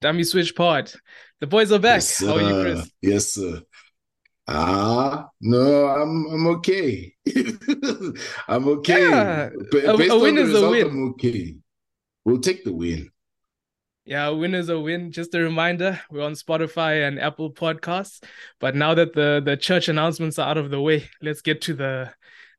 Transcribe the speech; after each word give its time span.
Dummy 0.00 0.24
Switch 0.24 0.54
Pod. 0.54 0.92
The 1.40 1.46
boys 1.46 1.72
are 1.72 1.78
back. 1.78 1.96
Yes, 1.96 2.20
How 2.24 2.36
are 2.36 2.42
you. 2.42 2.62
Chris? 2.62 2.90
Yes, 3.02 3.32
sir. 3.34 3.62
Ah, 4.46 5.28
no, 5.40 5.86
I'm 5.88 6.26
I'm 6.32 6.46
okay. 6.58 7.14
I'm 8.48 8.66
okay. 8.68 9.08
Yeah, 9.10 9.50
Ba- 9.70 9.90
a- 9.90 10.08
a 10.08 10.18
win 10.18 10.38
is 10.38 10.54
a 10.54 10.68
win. 10.70 10.86
I'm 10.86 11.08
okay. 11.10 11.56
We'll 12.24 12.40
take 12.40 12.64
the 12.64 12.72
win. 12.72 13.10
Yeah, 14.06 14.28
a 14.28 14.34
win 14.34 14.54
is 14.54 14.70
a 14.70 14.80
win. 14.80 15.12
Just 15.12 15.34
a 15.34 15.40
reminder, 15.40 16.00
we're 16.10 16.22
on 16.24 16.32
Spotify 16.32 17.06
and 17.06 17.20
Apple 17.20 17.52
Podcasts. 17.52 18.22
But 18.58 18.74
now 18.74 18.94
that 18.94 19.12
the 19.14 19.42
the 19.44 19.56
church 19.56 19.88
announcements 19.88 20.38
are 20.38 20.48
out 20.48 20.56
of 20.58 20.70
the 20.70 20.80
way, 20.80 21.04
let's 21.20 21.42
get 21.42 21.60
to 21.62 21.74
the 21.74 22.10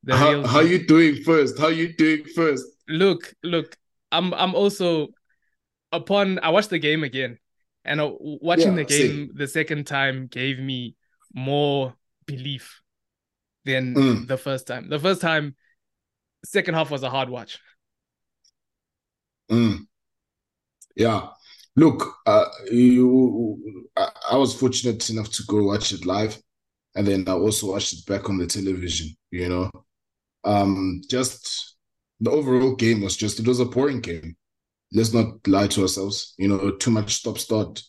the 0.04 0.16
How 0.16 0.30
real 0.32 0.48
how 0.48 0.62
deal. 0.62 0.72
you 0.72 0.86
doing 0.86 1.24
first? 1.24 1.58
How 1.58 1.70
you 1.70 1.94
doing 1.96 2.24
first? 2.36 2.66
look, 2.88 3.34
look. 3.44 3.76
I'm 4.12 4.34
I'm 4.36 4.54
also 4.56 5.08
upon 5.92 6.40
I 6.40 6.50
watched 6.50 6.70
the 6.70 6.80
game 6.80 7.04
again, 7.04 7.40
and 7.86 8.02
uh, 8.02 8.12
watching 8.20 8.76
Yeah, 8.76 8.76
the 8.76 8.86
game 8.86 9.30
same. 9.30 9.32
the 9.36 9.48
second 9.48 9.88
time 9.88 10.28
gave 10.28 10.60
me 10.60 10.96
more 11.34 11.96
belief 12.26 12.82
than 13.66 13.96
Mm. 13.96 14.28
the 14.28 14.38
first 14.38 14.68
time. 14.68 14.90
The 14.90 15.00
first 15.00 15.22
time, 15.22 15.56
second 16.46 16.76
half 16.76 16.92
was 16.92 17.04
a 17.04 17.10
hard 17.10 17.30
watch. 17.30 17.60
Mm. 19.50 19.88
Yeah. 20.96 21.30
Look, 21.76 22.16
uh, 22.26 22.46
you, 22.72 23.88
I, 23.96 24.10
I 24.32 24.36
was 24.38 24.54
fortunate 24.54 25.10
enough 25.10 25.30
to 25.32 25.44
go 25.48 25.64
watch 25.64 25.92
it 25.94 26.06
live, 26.06 26.38
and 26.96 27.08
then 27.08 27.26
I 27.28 27.34
also 27.34 27.72
watched 27.72 27.94
it 27.94 28.06
back 28.06 28.30
on 28.30 28.38
the 28.38 28.48
television. 28.48 29.10
You 29.32 29.50
know, 29.50 29.72
um, 30.46 31.02
just 31.10 31.78
the 32.22 32.32
overall 32.32 32.76
game 32.76 33.02
was 33.02 33.18
just 33.18 33.40
it 33.40 33.48
was 33.48 33.60
a 33.60 33.66
boring 33.66 34.02
game. 34.02 34.36
Let's 34.92 35.14
not 35.14 35.48
lie 35.48 35.68
to 35.68 35.82
ourselves. 35.84 36.34
You 36.38 36.48
know, 36.48 36.72
too 36.72 36.92
much 36.92 37.14
stop 37.16 37.38
start, 37.38 37.82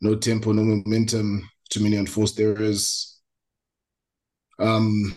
no 0.00 0.14
tempo, 0.16 0.52
no 0.52 0.62
momentum, 0.62 1.48
too 1.70 1.82
many 1.82 1.96
unforced 1.96 2.40
errors. 2.40 3.20
Um, 4.58 5.14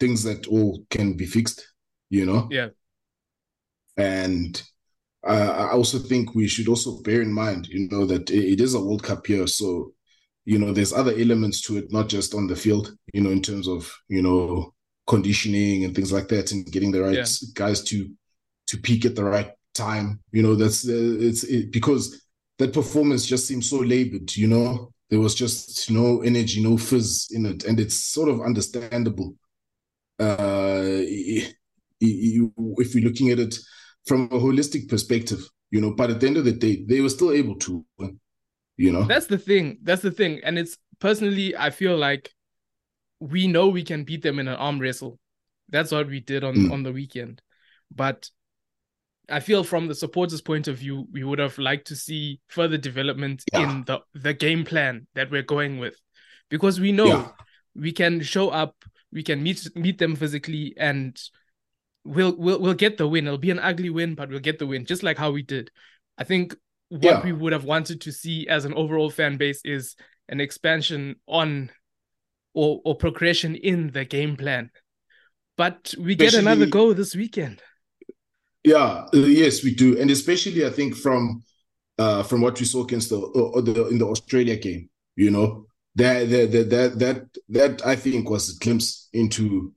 things 0.00 0.22
that 0.24 0.46
all 0.48 0.84
can 0.90 1.16
be 1.16 1.26
fixed. 1.26 1.66
You 2.10 2.26
know, 2.26 2.48
Yeah, 2.50 2.68
and 3.96 4.62
uh, 5.26 5.68
I 5.70 5.72
also 5.72 5.98
think 5.98 6.34
we 6.34 6.46
should 6.48 6.68
also 6.68 7.00
bear 7.02 7.22
in 7.22 7.32
mind, 7.32 7.66
you 7.68 7.88
know, 7.88 8.04
that 8.06 8.30
it 8.30 8.44
it 8.54 8.60
is 8.60 8.74
a 8.74 8.80
World 8.80 9.02
Cup 9.02 9.28
year, 9.28 9.46
so 9.46 9.92
you 10.44 10.58
know 10.58 10.72
there's 10.72 10.92
other 10.92 11.12
elements 11.12 11.62
to 11.62 11.78
it, 11.78 11.92
not 11.92 12.08
just 12.08 12.34
on 12.34 12.46
the 12.46 12.56
field. 12.56 12.94
You 13.12 13.22
know, 13.22 13.30
in 13.30 13.42
terms 13.42 13.68
of 13.68 13.92
you 14.08 14.22
know 14.22 14.74
conditioning 15.06 15.84
and 15.84 15.94
things 15.94 16.12
like 16.12 16.28
that, 16.28 16.52
and 16.52 16.70
getting 16.70 16.92
the 16.92 17.02
right 17.02 17.14
Yeah. 17.14 17.48
guys 17.54 17.82
to 17.84 18.10
to 18.68 18.78
peak 18.78 19.04
at 19.04 19.14
the 19.14 19.24
right 19.24 19.50
time. 19.74 20.20
You 20.32 20.42
know, 20.42 20.54
that's 20.54 20.88
uh, 20.88 20.92
it's 21.20 21.44
it, 21.44 21.72
because 21.72 22.22
that 22.58 22.72
performance 22.72 23.26
just 23.26 23.46
seems 23.46 23.68
so 23.68 23.78
labored. 23.78 24.34
You 24.36 24.48
know, 24.48 24.92
there 25.10 25.20
was 25.20 25.34
just 25.34 25.90
no 25.90 26.22
energy, 26.22 26.62
no 26.62 26.76
fizz 26.76 27.28
in 27.32 27.46
it, 27.46 27.64
and 27.64 27.78
it's 27.80 27.94
sort 27.96 28.28
of 28.28 28.40
understandable. 28.40 29.34
Uh, 30.18 31.02
if 32.00 32.94
we're 32.94 33.04
looking 33.04 33.30
at 33.30 33.38
it 33.38 33.56
from 34.06 34.24
a 34.24 34.38
holistic 34.38 34.88
perspective, 34.88 35.40
you 35.70 35.80
know, 35.80 35.92
but 35.92 36.10
at 36.10 36.20
the 36.20 36.26
end 36.26 36.36
of 36.36 36.44
the 36.44 36.52
day, 36.52 36.84
they 36.88 37.00
were 37.00 37.08
still 37.08 37.32
able 37.32 37.56
to 37.56 37.84
win, 37.98 38.20
you 38.76 38.92
know. 38.92 39.04
that's 39.04 39.26
the 39.26 39.38
thing. 39.38 39.78
That's 39.82 40.02
the 40.02 40.10
thing. 40.10 40.40
And 40.44 40.58
it's 40.58 40.76
personally, 41.00 41.56
I 41.56 41.70
feel 41.70 41.96
like 41.96 42.30
we 43.20 43.46
know 43.46 43.68
we 43.68 43.82
can 43.82 44.04
beat 44.04 44.22
them 44.22 44.38
in 44.38 44.48
an 44.48 44.56
arm 44.56 44.78
wrestle. 44.78 45.18
That's 45.68 45.92
what 45.92 46.08
we 46.08 46.20
did 46.20 46.44
on 46.44 46.54
Mm. 46.54 46.72
on 46.72 46.82
the 46.82 46.92
weekend. 46.92 47.40
But 47.94 48.30
I 49.28 49.40
feel 49.40 49.64
from 49.64 49.88
the 49.88 49.94
supporters' 49.94 50.42
point 50.42 50.68
of 50.68 50.78
view, 50.78 51.06
we 51.10 51.24
would 51.24 51.38
have 51.38 51.56
liked 51.58 51.86
to 51.88 51.96
see 51.96 52.40
further 52.48 52.76
development 52.78 53.44
Yeah. 53.52 53.62
in 53.70 53.84
the 53.84 54.00
the 54.14 54.34
game 54.34 54.64
plan 54.64 55.06
that 55.14 55.30
we're 55.30 55.42
going 55.42 55.78
with, 55.78 55.96
because 56.50 56.78
we 56.80 56.92
know 56.92 57.06
Yeah. 57.06 57.28
we 57.74 57.92
can 57.92 58.22
show 58.22 58.50
up, 58.50 58.84
we 59.12 59.22
can 59.22 59.42
meet 59.42 59.74
meet 59.74 59.98
them 59.98 60.14
physically, 60.16 60.74
and 60.76 61.18
we'll 62.04 62.36
we'll 62.36 62.60
we'll 62.60 62.74
get 62.74 62.98
the 62.98 63.08
win. 63.08 63.26
It'll 63.26 63.38
be 63.38 63.50
an 63.50 63.58
ugly 63.58 63.90
win, 63.90 64.14
but 64.14 64.28
we'll 64.28 64.40
get 64.40 64.58
the 64.58 64.66
win, 64.66 64.84
just 64.84 65.02
like 65.02 65.16
how 65.18 65.30
we 65.30 65.42
did. 65.42 65.70
I 66.18 66.24
think 66.24 66.54
what 66.90 67.02
Yeah. 67.02 67.24
we 67.24 67.32
would 67.32 67.52
have 67.52 67.64
wanted 67.64 68.02
to 68.02 68.12
see 68.12 68.46
as 68.48 68.64
an 68.66 68.74
overall 68.74 69.10
fan 69.10 69.36
base 69.38 69.60
is 69.64 69.96
an 70.28 70.40
expansion 70.40 71.16
on 71.26 71.70
or 72.52 72.80
or 72.84 72.94
progression 72.94 73.54
in 73.56 73.90
the 73.90 74.04
game 74.04 74.36
plan. 74.36 74.70
But 75.56 75.94
we 75.98 76.14
get 76.14 76.34
another 76.34 76.64
Especially- 76.64 76.70
go 76.70 76.92
this 76.92 77.14
weekend. 77.16 77.62
Yeah, 78.64 79.06
uh, 79.14 79.18
yes, 79.18 79.62
we 79.62 79.74
do, 79.74 79.98
and 80.00 80.10
especially 80.10 80.64
I 80.66 80.70
think 80.70 80.96
from 80.96 81.42
uh 81.98 82.22
from 82.22 82.40
what 82.40 82.58
we 82.58 82.66
saw 82.66 82.82
against 82.84 83.10
the, 83.10 83.20
uh, 83.20 83.60
the 83.60 83.88
in 83.88 83.98
the 83.98 84.06
Australia 84.06 84.56
game, 84.56 84.88
you 85.16 85.30
know, 85.30 85.66
that 85.96 86.30
that 86.30 86.52
that 86.70 86.98
that 86.98 87.28
that, 87.48 87.86
I 87.86 87.96
think 87.96 88.30
was 88.30 88.56
a 88.56 88.58
glimpse 88.58 89.08
into 89.12 89.72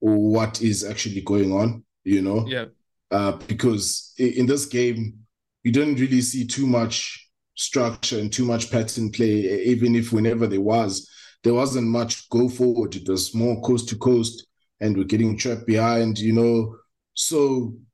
what 0.00 0.62
is 0.62 0.84
actually 0.84 1.22
going 1.22 1.52
on, 1.52 1.84
you 2.04 2.22
know. 2.22 2.46
Yeah. 2.46 2.66
uh, 3.10 3.32
because 3.48 4.12
in 4.18 4.46
this 4.46 4.66
game 4.66 5.20
you 5.64 5.72
didn't 5.72 6.00
really 6.00 6.20
see 6.22 6.46
too 6.46 6.66
much 6.66 7.28
structure 7.54 8.18
and 8.18 8.32
too 8.32 8.44
much 8.44 8.70
pattern 8.70 9.10
play. 9.10 9.62
Even 9.64 9.96
if 9.96 10.12
whenever 10.12 10.46
there 10.46 10.60
was, 10.60 11.08
there 11.44 11.54
wasn't 11.54 11.86
much 11.88 12.28
go 12.30 12.48
forward. 12.48 12.94
It 12.96 13.08
was 13.08 13.34
more 13.34 13.60
coast 13.62 13.88
to 13.90 13.96
coast, 13.96 14.46
and 14.80 14.96
we're 14.96 15.04
getting 15.04 15.36
trapped 15.36 15.66
behind. 15.66 16.18
You 16.18 16.32
know, 16.34 16.76
so 17.14 17.74
uh, 17.76 17.85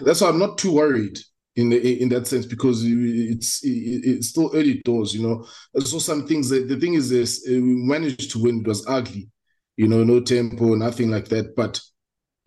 that's 0.00 0.20
why 0.20 0.28
I'm 0.28 0.38
not 0.38 0.58
too 0.58 0.72
worried 0.72 1.18
in 1.56 1.70
the, 1.70 2.02
in 2.02 2.08
that 2.10 2.26
sense 2.26 2.46
because 2.46 2.82
it's 2.84 3.60
it's 3.62 4.28
still 4.28 4.50
early 4.54 4.80
doors. 4.84 5.14
You 5.14 5.22
know, 5.22 5.46
So 5.80 5.98
some 5.98 6.26
things. 6.26 6.48
The 6.48 6.78
thing 6.78 6.94
is, 6.94 7.10
this 7.10 7.46
uh, 7.48 7.52
we 7.52 7.60
managed 7.60 8.30
to 8.32 8.42
win. 8.42 8.60
It 8.60 8.66
was 8.66 8.86
ugly. 8.86 9.28
You 9.76 9.88
know, 9.88 10.04
no 10.04 10.20
tempo, 10.20 10.74
nothing 10.76 11.10
like 11.10 11.26
that, 11.28 11.56
but 11.56 11.80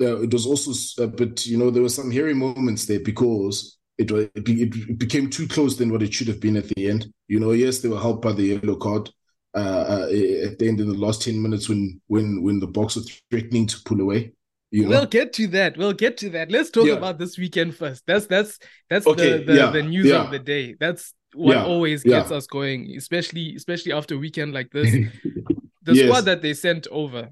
uh, 0.02 0.22
it 0.22 0.32
was 0.34 0.46
also 0.46 1.04
a 1.04 1.08
bit, 1.08 1.46
you 1.46 1.58
know, 1.58 1.70
there 1.72 1.84
were 1.84 1.90
some 1.90 2.12
hairy 2.12 2.34
moments 2.34 2.86
there 2.86 3.00
because 3.00 3.78
it, 3.98 4.12
wa- 4.12 4.28
it, 4.36 4.46
be, 4.46 4.64
it 4.64 5.00
became 5.00 5.30
too 5.30 5.48
close 5.48 5.78
than 5.78 5.92
what 5.92 6.04
it 6.04 6.14
should 6.14 6.28
have 6.28 6.40
been 6.42 6.58
at 6.58 6.68
the 6.70 6.90
end. 6.90 7.08
You 7.28 7.40
know, 7.40 7.52
yes, 7.52 7.80
they 7.80 7.90
were 7.90 8.00
helped 8.00 8.24
by 8.24 8.34
the 8.34 8.44
yellow 8.44 8.76
card 8.78 9.10
uh, 9.56 9.60
uh, 9.60 10.04
at 10.06 10.60
the 10.60 10.68
end 10.68 10.80
in 10.82 10.88
the 10.90 10.98
last 10.98 11.24
10 11.24 11.42
minutes 11.42 11.70
when 11.70 12.00
when 12.08 12.44
when 12.44 12.60
the 12.60 12.68
Boks 12.68 12.96
was 12.96 13.22
threatening 13.32 13.68
to 13.68 13.78
pull 13.86 14.02
away. 14.02 14.34
You 14.72 14.84
know, 14.84 14.90
We'll 14.90 15.06
get 15.06 15.34
to 15.34 15.48
that. 15.48 15.78
We'll 15.78 15.94
get 15.94 16.18
to 16.18 16.30
that. 16.32 16.52
Let's 16.52 16.70
talk 16.70 16.88
Yeah. 16.88 16.94
about 16.96 17.18
this 17.18 17.38
weekend 17.38 17.76
first. 17.76 18.04
That's 18.06 18.26
that's 18.28 18.60
that's 18.90 19.08
Okay, 19.08 19.38
the 19.40 19.44
the, 19.46 19.56
yeah, 19.56 19.70
the 19.72 19.84
news 19.84 20.08
yeah. 20.08 20.24
of 20.26 20.32
the 20.32 20.40
day. 20.40 20.76
That's 20.80 21.14
what 21.34 21.58
always 21.58 22.04
gets 22.04 22.32
us 22.32 22.48
going, 22.48 22.96
especially 22.98 23.56
especially 23.56 23.94
after 23.94 24.16
a 24.16 24.18
weekend 24.18 24.54
like 24.54 24.72
this. 24.72 24.92
the 25.84 25.94
Yes. 25.94 26.08
squad 26.08 26.22
that 26.22 26.42
they 26.42 26.54
sent 26.54 26.88
over, 26.92 27.30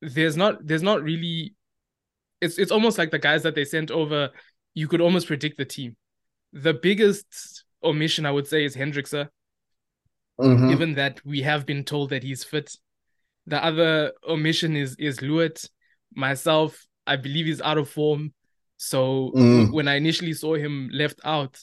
there's 0.00 0.36
not 0.36 0.66
there's 0.66 0.82
not 0.82 1.02
really 1.02 1.54
it's 2.40 2.58
it's 2.58 2.70
almost 2.70 2.96
like 2.98 3.10
the 3.10 3.18
guys 3.18 3.42
that 3.42 3.54
they 3.54 3.64
sent 3.64 3.90
over, 3.90 4.30
you 4.74 4.88
could 4.88 5.00
almost 5.02 5.26
predict 5.26 5.58
the 5.58 5.64
team. 5.66 5.96
The 6.54 6.72
biggest 6.72 7.64
omission 7.84 8.24
I 8.24 8.30
would 8.30 8.46
say 8.46 8.64
is 8.64 8.74
Hendrikse, 8.74 9.28
Mhm. 10.40 10.70
given 10.70 10.94
that 10.94 11.20
we 11.26 11.42
have 11.42 11.66
been 11.66 11.84
told 11.84 12.08
that 12.10 12.22
he's 12.22 12.42
fit. 12.42 12.74
The 13.46 13.62
other 13.62 14.12
omission 14.26 14.76
is 14.76 14.96
is 14.98 15.18
Lewitt. 15.18 15.68
Myself, 16.14 16.86
I 17.06 17.16
believe 17.16 17.46
he's 17.46 17.60
out 17.60 17.78
of 17.78 17.88
form. 17.88 18.32
So 18.76 19.32
Mm. 19.34 19.72
when 19.72 19.88
I 19.88 19.96
initially 19.96 20.32
saw 20.34 20.54
him 20.54 20.90
left 20.92 21.20
out, 21.24 21.58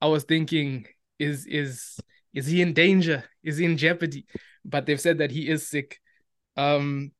I 0.00 0.06
was 0.06 0.24
thinking, 0.24 0.86
is 1.18 1.46
is 1.46 1.98
is 2.32 2.46
he 2.46 2.62
in 2.62 2.72
danger? 2.72 3.24
Is 3.42 3.58
he 3.58 3.64
in 3.64 3.76
jeopardy? 3.76 4.26
But 4.64 4.86
they've 4.86 5.00
said 5.00 5.18
that 5.18 5.30
he 5.30 5.48
is 5.48 5.68
sick. 5.68 6.00
Um 6.56 7.12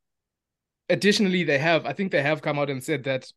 additionally, 0.88 1.44
they 1.44 1.58
have, 1.58 1.86
I 1.86 1.92
think 1.92 2.10
they 2.10 2.22
have 2.22 2.42
come 2.42 2.58
out 2.58 2.68
and 2.70 2.82
said 2.82 3.04
that 3.04 3.30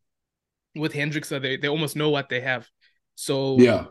with 0.74 0.92
Hendrikse, 0.92 1.40
they, 1.40 1.56
they 1.56 1.68
almost 1.68 1.94
know 1.94 2.10
what 2.10 2.28
they 2.28 2.40
have. 2.40 2.68
So 3.14 3.58
yeah, 3.58 3.86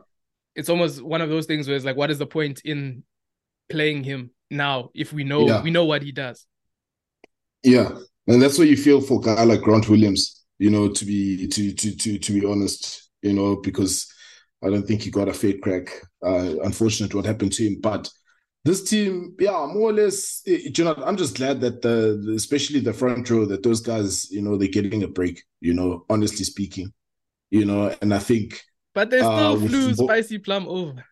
it's 0.55 0.69
almost 0.69 1.01
one 1.01 1.21
of 1.21 1.29
those 1.29 1.45
things 1.45 1.67
where 1.67 1.75
it's 1.75 1.85
like, 1.85 1.95
what 1.95 2.11
is 2.11 2.19
the 2.19 2.27
point 2.27 2.61
in 2.65 3.03
playing 3.69 4.03
him 4.03 4.31
now 4.51 4.89
if 4.93 5.13
we 5.13 5.23
know 5.23 5.47
Yeah. 5.47 5.61
we 5.63 5.71
know 5.71 5.85
what 5.85 6.01
he 6.03 6.11
does? 6.11 6.45
yeah, 7.63 7.97
and 8.27 8.41
that's 8.41 8.57
what 8.57 8.67
you 8.67 8.77
feel 8.77 9.01
for 9.01 9.19
a 9.19 9.23
guy 9.23 9.43
like 9.43 9.61
Grant 9.61 9.89
Williams. 9.89 10.43
You 10.59 10.69
know, 10.69 10.89
to 10.89 11.05
be 11.05 11.47
to 11.47 11.73
to 11.73 11.95
to 11.95 12.19
to 12.19 12.33
be 12.39 12.45
honest, 12.45 13.09
you 13.21 13.33
know, 13.33 13.57
because 13.57 14.07
I 14.63 14.69
don't 14.69 14.87
think 14.87 15.01
he 15.01 15.11
got 15.11 15.27
a 15.27 15.33
fake 15.33 15.61
crack. 15.61 15.89
Uh, 16.25 16.55
unfortunate 16.63 17.13
what 17.13 17.25
happened 17.25 17.51
to 17.53 17.65
him, 17.67 17.77
but 17.81 18.09
this 18.65 18.83
team, 18.89 19.35
yeah, 19.39 19.65
more 19.73 19.89
or 19.89 19.93
less. 19.93 20.41
eh, 20.47 20.69
You 20.77 20.85
know, 20.85 20.93
I'm 21.05 21.17
just 21.17 21.35
glad 21.35 21.59
that 21.61 21.81
the, 21.81 22.33
especially 22.35 22.79
the 22.79 22.93
front 22.93 23.29
row, 23.29 23.45
that 23.45 23.61
those 23.63 23.81
guys, 23.81 24.31
you 24.31 24.41
know, 24.41 24.57
they're 24.57 24.69
getting 24.69 25.03
a 25.03 25.07
break. 25.07 25.43
You 25.59 25.73
know, 25.73 26.05
honestly 26.09 26.45
speaking, 26.45 26.93
you 27.51 27.65
know, 27.65 27.95
and 28.01 28.13
I 28.13 28.19
think, 28.19 28.61
But 28.93 29.09
they 29.09 29.23
still 29.23 29.55
Uh, 29.55 29.67
flew 29.67 29.93
Spicy 29.93 30.37
Plum 30.39 30.67
over. 30.67 31.03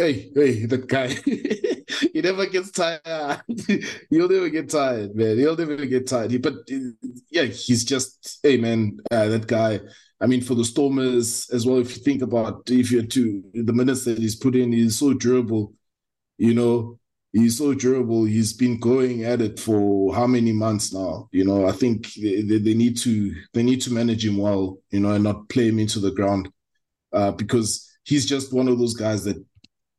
Hey, 0.00 0.30
hey, 0.34 0.66
that 0.66 0.88
guy, 0.88 1.08
he 2.12 2.20
never 2.22 2.46
gets 2.46 2.70
tired. 2.70 3.42
He'll 4.10 4.28
never 4.28 4.48
get 4.48 4.70
tired, 4.70 5.14
man. 5.14 5.36
He'll 5.36 5.56
never 5.56 5.76
get 5.84 6.06
tired. 6.06 6.30
He, 6.30 6.38
but 6.38 6.54
yeah, 7.30 7.44
he's 7.44 7.84
just, 7.84 8.40
hey, 8.42 8.56
man, 8.56 8.98
uh, 9.10 9.28
that 9.28 9.46
guy. 9.46 9.80
I 10.22 10.26
mean, 10.26 10.42
for 10.42 10.54
the 10.54 10.64
Stormers 10.64 11.48
as 11.50 11.66
well, 11.66 11.78
if 11.78 11.96
you 11.96 12.02
think 12.02 12.22
about 12.22 12.62
if 12.68 12.90
you're 12.90 13.04
to 13.06 13.42
the 13.54 13.72
minutes 13.72 14.04
that 14.04 14.18
he's 14.18 14.36
put 14.36 14.54
in, 14.54 14.72
he's 14.72 14.98
so 14.98 15.14
durable. 15.14 15.72
You 16.36 16.54
know, 16.54 16.98
he's 17.32 17.56
so 17.56 17.72
durable. 17.72 18.24
He's 18.24 18.52
been 18.52 18.78
going 18.78 19.24
at 19.24 19.40
it 19.40 19.58
for 19.58 20.14
how 20.14 20.26
many 20.26 20.52
months 20.52 20.92
now? 20.92 21.28
You 21.32 21.46
know, 21.46 21.66
I 21.66 21.72
think 21.72 22.12
they, 22.14 22.42
they, 22.42 22.58
they 22.58 22.74
need 22.74 22.98
to 22.98 23.34
they 23.54 23.62
need 23.62 23.80
to 23.82 23.92
manage 23.94 24.26
him 24.26 24.36
well, 24.36 24.78
you 24.90 25.00
know, 25.00 25.12
and 25.12 25.24
not 25.24 25.48
play 25.48 25.68
him 25.68 25.78
into 25.78 26.00
the 26.00 26.10
ground. 26.10 26.50
Uh, 27.12 27.32
because 27.32 27.90
he's 28.04 28.26
just 28.26 28.52
one 28.52 28.68
of 28.68 28.78
those 28.78 28.94
guys 28.94 29.24
that 29.24 29.42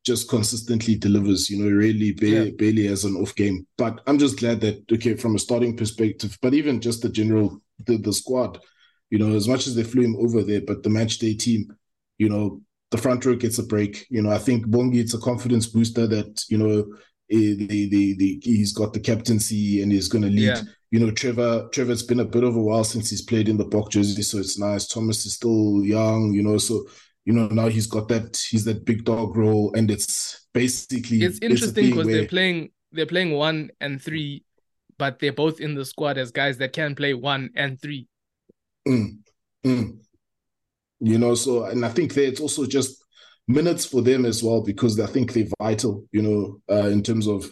just 0.06 0.30
consistently 0.30 0.96
delivers, 0.96 1.50
you 1.50 1.64
know, 1.64 1.70
really 1.70 2.12
barely, 2.12 2.50
yeah. 2.50 2.56
barely 2.58 2.88
has 2.88 3.04
an 3.04 3.16
off 3.16 3.36
game. 3.36 3.68
But 3.78 4.02
I'm 4.08 4.18
just 4.18 4.40
glad 4.40 4.62
that 4.62 4.84
okay, 4.92 5.16
from 5.16 5.36
a 5.36 5.40
starting 5.40 5.78
perspective, 5.78 6.38
but 6.42 6.54
even 6.54 6.82
just 6.82 7.02
the 7.02 7.10
general 7.10 7.62
the, 7.86 7.98
the 7.98 8.14
squad, 8.14 8.60
you 9.10 9.20
know, 9.20 9.36
as 9.36 9.48
much 9.48 9.68
as 9.68 9.76
they 9.76 9.84
flew 9.84 10.04
him 10.04 10.16
over 10.18 10.44
there, 10.44 10.62
but 10.62 10.84
the 10.84 10.90
match 10.90 11.20
day 11.20 11.34
team, 11.34 11.68
you 12.18 12.30
know, 12.30 12.62
the 12.92 12.98
front 12.98 13.26
row 13.26 13.36
gets 13.36 13.60
a 13.60 13.64
break. 13.64 14.06
You 14.10 14.22
know, 14.22 14.32
I 14.32 14.38
think 14.38 14.68
Bongi, 14.68 14.98
it's 14.98 15.14
a 15.14 15.20
confidence 15.20 15.68
booster 15.68 16.08
that, 16.08 16.44
you 16.50 16.58
know, 16.58 16.80
eh, 17.32 17.56
the, 17.58 17.90
the, 17.90 18.16
the, 18.16 18.40
he's 18.44 18.74
got 18.74 18.94
the 18.94 19.00
captaincy 19.00 19.82
and 19.82 19.92
he's 19.92 20.08
going 20.08 20.24
to 20.24 20.30
lead. 20.30 20.42
Yeah. 20.42 20.62
You 20.92 21.00
know, 21.00 21.12
Trevor, 21.12 21.70
Trevor, 21.72 21.94
it's 21.94 22.04
been 22.04 22.20
a 22.20 22.26
bit 22.26 22.44
of 22.44 22.56
a 22.56 22.62
while 22.62 22.84
since 22.84 23.10
he's 23.10 23.22
played 23.22 23.48
in 23.48 23.56
the 23.56 23.66
Boks 23.66 23.92
jersey, 23.92 24.22
so 24.22 24.40
it's 24.40 24.60
nice. 24.60 24.88
Thomas 24.88 25.26
is 25.26 25.36
still 25.36 25.82
young, 25.86 26.34
you 26.34 26.44
know, 26.44 26.58
so, 26.58 26.86
you 27.26 27.34
know, 27.34 27.48
now 27.48 27.68
he's 27.68 27.88
got 27.88 28.08
that, 28.08 28.38
he's 28.50 28.66
that 28.66 28.86
big 28.86 29.04
dog 29.06 29.36
role 29.36 29.74
and 29.76 29.92
it's 29.92 30.48
basically. 30.54 31.22
It's 31.22 31.40
interesting 31.40 31.92
because 31.92 32.06
where... 32.06 32.16
they're 32.16 32.28
playing, 32.28 32.72
they're 32.92 33.06
playing 33.06 33.32
one 33.32 33.70
and 33.80 34.02
three, 34.02 34.44
but 34.98 35.20
they're 35.20 35.34
both 35.34 35.60
in 35.60 35.76
the 35.76 35.86
squad 35.86 36.18
as 36.18 36.32
guys 36.32 36.58
that 36.58 36.74
can 36.74 36.96
play 36.96 37.14
one 37.14 37.52
and 37.56 37.82
three. 37.82 38.08
Mm, 38.88 39.20
mm. 39.66 39.98
You 41.00 41.18
know, 41.18 41.36
so 41.36 41.66
and 41.66 41.86
I 41.86 41.90
think 41.90 42.14
that 42.14 42.28
it's 42.28 42.42
also 42.42 42.66
just 42.66 43.04
minutes 43.48 43.86
for 43.86 44.02
them 44.02 44.26
as 44.26 44.44
well 44.44 44.62
because 44.64 45.00
I 45.00 45.08
think 45.08 45.34
they're 45.34 45.48
vital. 45.60 46.06
You 46.12 46.22
know, 46.22 46.62
uh, 46.70 46.88
in 46.88 47.02
terms 47.02 47.28
of 47.28 47.52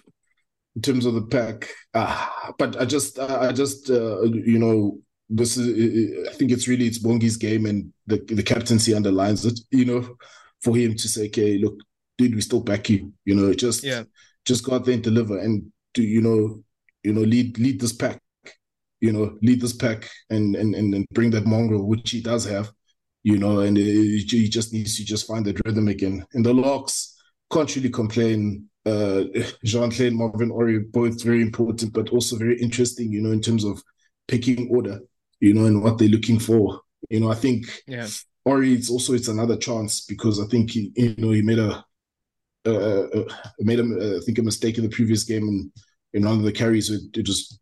in 0.75 0.81
terms 0.81 1.05
of 1.05 1.13
the 1.13 1.23
pack. 1.23 1.69
Uh, 1.93 2.27
but 2.57 2.79
I 2.79 2.85
just 2.85 3.19
I 3.19 3.51
just 3.51 3.89
uh, 3.89 4.21
you 4.23 4.59
know 4.59 4.99
this 5.29 5.57
is 5.57 6.27
I 6.27 6.33
think 6.33 6.51
it's 6.51 6.67
really 6.67 6.87
it's 6.87 6.99
Bongi's 6.99 7.37
game 7.37 7.65
and 7.65 7.91
the 8.09 8.35
the 8.35 8.43
captaincy 8.43 8.93
underlines 8.93 9.45
it. 9.45 9.59
You 9.71 9.85
know, 9.85 10.15
for 10.61 10.75
him 10.75 10.95
to 10.95 11.07
say, 11.07 11.27
okay, 11.27 11.57
look, 11.57 11.77
dude, 12.17 12.35
we 12.35 12.41
still 12.41 12.61
back 12.61 12.89
you. 12.89 13.13
You 13.25 13.35
know, 13.35 13.53
just 13.53 13.83
yeah, 13.83 14.03
just 14.45 14.65
go 14.65 14.75
out 14.75 14.85
there 14.85 14.95
and 14.95 15.03
deliver 15.03 15.37
and 15.37 15.71
do 15.93 16.03
you 16.03 16.21
know 16.21 16.63
you 17.03 17.13
know 17.13 17.21
lead 17.21 17.57
lead 17.57 17.79
this 17.79 17.93
pack 17.93 18.19
you 19.01 19.11
know, 19.11 19.37
lead 19.41 19.61
this 19.61 19.73
pack 19.73 20.09
and 20.29 20.55
and 20.55 20.75
and, 20.75 21.05
bring 21.11 21.31
that 21.31 21.45
mongrel, 21.45 21.87
which 21.87 22.11
he 22.11 22.21
does 22.21 22.45
have, 22.45 22.71
you 23.23 23.37
know, 23.37 23.59
and 23.61 23.77
he 23.77 24.49
just 24.49 24.73
needs 24.73 24.95
to 24.97 25.05
just 25.05 25.27
find 25.27 25.45
that 25.45 25.63
rhythm 25.65 25.87
again. 25.87 26.25
And 26.33 26.45
the 26.45 26.53
locks 26.53 27.15
can't 27.51 27.73
really 27.75 27.89
complain. 27.89 28.65
Uh, 28.85 29.25
Jean 29.63 29.91
Kleyn 29.91 30.07
and 30.07 30.17
Marvin 30.17 30.51
Orie 30.51 30.79
both 30.91 31.23
very 31.23 31.41
important, 31.41 31.93
but 31.93 32.09
also 32.09 32.37
very 32.37 32.59
interesting, 32.59 33.11
you 33.11 33.21
know, 33.21 33.31
in 33.31 33.41
terms 33.41 33.63
of 33.63 33.81
picking 34.27 34.69
order, 34.69 34.99
you 35.39 35.53
know, 35.53 35.65
and 35.65 35.83
what 35.83 35.97
they're 35.97 36.07
looking 36.07 36.39
for. 36.39 36.81
You 37.09 37.19
know, 37.19 37.31
I 37.31 37.35
think 37.35 37.65
yeah. 37.87 38.07
Orie, 38.45 38.73
it's 38.73 38.89
also 38.89 39.13
it's 39.13 39.27
another 39.27 39.57
chance 39.57 40.05
because 40.05 40.39
I 40.39 40.45
think 40.45 40.71
he, 40.71 40.91
you 40.95 41.15
know, 41.17 41.31
he 41.31 41.41
made 41.41 41.59
a 41.59 41.83
uh, 42.65 42.69
uh, 42.69 43.23
made 43.59 43.79
a, 43.79 44.17
I 44.17 44.25
think 44.25 44.37
a 44.37 44.43
mistake 44.43 44.77
in 44.77 44.83
the 44.83 44.89
previous 44.89 45.23
game 45.23 45.47
and 45.47 45.71
in 46.13 46.25
one 46.25 46.37
of 46.37 46.43
the 46.43 46.51
carries 46.51 46.89
it, 46.89 47.01
it 47.15 47.23
just 47.23 47.59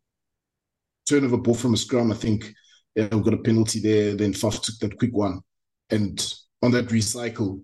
turnover 1.07 1.37
ball 1.37 1.53
from 1.53 1.73
a 1.73 1.77
scrum. 1.77 2.11
I 2.11 2.15
think 2.15 2.53
yeah, 2.95 3.07
we 3.11 3.21
got 3.21 3.33
a 3.33 3.37
penalty 3.37 3.79
there. 3.79 4.15
Then 4.15 4.33
Faf 4.33 4.61
took 4.61 4.79
that 4.79 4.97
quick 4.97 5.13
one, 5.13 5.41
and 5.89 6.33
on 6.61 6.71
that 6.71 6.87
recycle, 6.87 7.61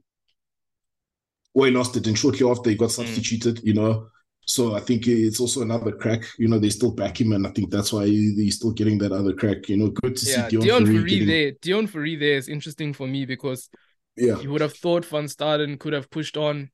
he 1.54 1.72
lost 1.72 1.98
it. 1.98 2.08
And 2.08 2.18
shortly 2.18 2.50
after, 2.50 2.70
he 2.70 2.76
got 2.76 2.92
hmm. 2.92 3.04
substituted. 3.04 3.58
Mm. 3.58 3.64
You 3.64 3.74
know, 3.74 4.08
so 4.46 4.76
I 4.76 4.80
think 4.80 5.08
it's 5.08 5.40
also 5.40 5.62
another 5.62 5.92
crack. 5.92 6.24
You 6.38 6.48
know, 6.48 6.60
they 6.60 6.70
still 6.70 6.92
back 6.92 7.20
him, 7.20 7.34
and 7.34 7.48
I 7.48 7.52
think 7.52 7.70
that's 7.70 7.94
why 7.94 8.06
he's 8.08 8.56
still 8.56 8.72
getting 8.72 8.98
that 9.00 9.12
other 9.12 9.34
crack. 9.34 9.70
You 9.70 9.78
know, 9.78 9.90
good 9.90 10.16
to 10.18 10.30
yeah, 10.30 10.48
see 10.48 10.58
Dion 10.58 10.84
Deon 10.84 10.88
Fourie 10.88 11.10
getting... 11.10 11.28
there. 11.28 11.52
Deon 11.54 11.90
Fourie 11.90 12.20
there 12.20 12.38
is 12.38 12.50
interesting 12.50 12.94
for 12.94 13.08
me 13.08 13.26
because 13.26 13.70
yeah, 14.16 14.40
you 14.40 14.52
would 14.52 14.62
have 14.62 14.76
thought 14.76 15.06
Van 15.06 15.26
Staden 15.26 15.80
could 15.80 15.94
have 15.94 16.10
pushed 16.10 16.38
on 16.38 16.70